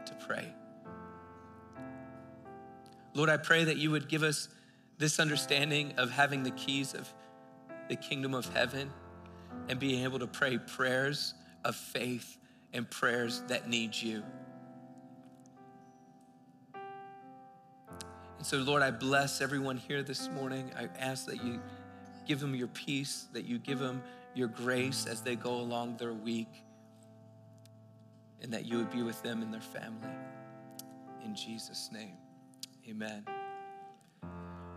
to 0.05 0.13
pray. 0.25 0.53
Lord, 3.13 3.29
I 3.29 3.37
pray 3.37 3.63
that 3.65 3.77
you 3.77 3.91
would 3.91 4.07
give 4.07 4.23
us 4.23 4.49
this 4.97 5.19
understanding 5.19 5.93
of 5.97 6.09
having 6.09 6.43
the 6.43 6.51
keys 6.51 6.93
of 6.93 7.11
the 7.89 7.95
kingdom 7.95 8.33
of 8.33 8.51
heaven 8.53 8.89
and 9.67 9.79
being 9.79 10.03
able 10.03 10.19
to 10.19 10.27
pray 10.27 10.57
prayers 10.57 11.33
of 11.63 11.75
faith 11.75 12.37
and 12.73 12.89
prayers 12.89 13.43
that 13.47 13.69
need 13.69 13.95
you. 13.95 14.23
And 18.37 18.45
so, 18.45 18.57
Lord, 18.57 18.81
I 18.81 18.91
bless 18.91 19.41
everyone 19.41 19.77
here 19.77 20.03
this 20.03 20.29
morning. 20.29 20.71
I 20.77 20.89
ask 20.99 21.27
that 21.27 21.43
you 21.43 21.61
give 22.25 22.39
them 22.39 22.55
your 22.55 22.67
peace, 22.67 23.27
that 23.33 23.45
you 23.45 23.59
give 23.59 23.79
them 23.79 24.01
your 24.33 24.47
grace 24.47 25.05
as 25.05 25.21
they 25.21 25.35
go 25.35 25.55
along 25.55 25.97
their 25.97 26.13
week, 26.13 26.49
and 28.41 28.51
that 28.53 28.65
you 28.65 28.77
would 28.77 28.91
be 28.91 29.03
with 29.03 29.21
them 29.23 29.41
and 29.41 29.53
their 29.53 29.61
family. 29.61 30.09
In 31.23 31.35
Jesus' 31.35 31.89
name, 31.91 32.17
amen. 32.89 33.25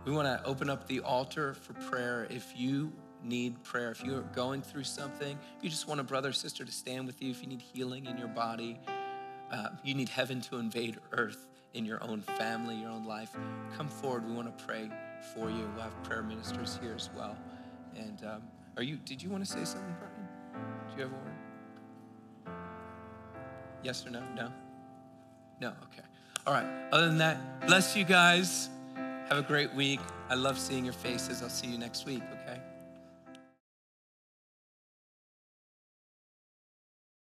We 0.05 0.13
want 0.13 0.29
to 0.29 0.49
open 0.49 0.71
up 0.71 0.87
the 0.87 1.01
altar 1.01 1.55
for 1.55 1.73
prayer. 1.73 2.29
If 2.31 2.53
you 2.55 2.93
need 3.25 3.63
prayer, 3.65 3.91
if 3.91 4.05
you're 4.05 4.23
going 4.23 4.63
through 4.63 4.85
something, 4.85 5.37
you 5.61 5.69
just 5.69 5.89
want 5.89 6.01
a 6.01 6.05
brother 6.05 6.29
or 6.29 6.33
sister 6.33 6.65
to 6.65 6.71
stand 6.71 7.07
with 7.07 7.21
you, 7.21 7.31
if 7.31 7.43
you 7.43 7.49
need 7.49 7.61
healing 7.61 8.07
in 8.07 8.17
your 8.17 8.29
body, 8.29 8.79
uh, 9.51 9.71
you 9.83 9.95
need 9.95 10.09
heaven 10.09 10.41
to 10.43 10.59
invade 10.59 10.99
earth 11.13 11.49
in 11.75 11.85
your 11.85 12.03
own 12.05 12.21
family, 12.21 12.77
your 12.77 12.91
own 12.91 13.05
life, 13.05 13.31
come 13.77 13.89
forward. 13.89 14.27
We 14.27 14.33
want 14.33 14.57
to 14.57 14.65
pray 14.65 14.91
for 15.35 15.51
you. 15.51 15.69
We'll 15.75 15.85
have 15.85 16.03
prayer 16.03 16.23
ministers 16.23 16.79
here 16.81 16.95
as 16.95 17.11
well. 17.17 17.37
And 17.97 18.25
um, 18.25 18.43
are 18.77 18.83
you? 18.83 18.97
Did 18.97 19.23
you 19.23 19.31
want 19.31 19.45
to 19.45 19.51
say 19.51 19.65
something, 19.65 19.95
Brian? 19.99 20.29
Do 20.89 20.97
you 20.97 21.03
have 21.03 21.13
a 21.13 21.15
word? 21.15 22.57
Yes 23.83 24.05
or 24.07 24.11
no? 24.11 24.23
No. 24.35 24.53
No. 25.61 25.69
Okay. 25.69 26.03
All 26.47 26.53
right. 26.53 26.67
Other 26.93 27.07
than 27.07 27.19
that, 27.19 27.67
bless 27.67 27.97
you 27.97 28.05
guys. 28.05 28.69
Have 29.29 29.39
a 29.39 29.43
great 29.43 29.75
week. 29.75 30.01
I 30.29 30.35
love 30.35 30.59
seeing 30.59 30.85
your 30.85 30.95
faces. 30.95 31.43
I'll 31.43 31.49
see 31.49 31.67
you 31.67 31.79
next 31.79 32.07
week? 32.07 32.23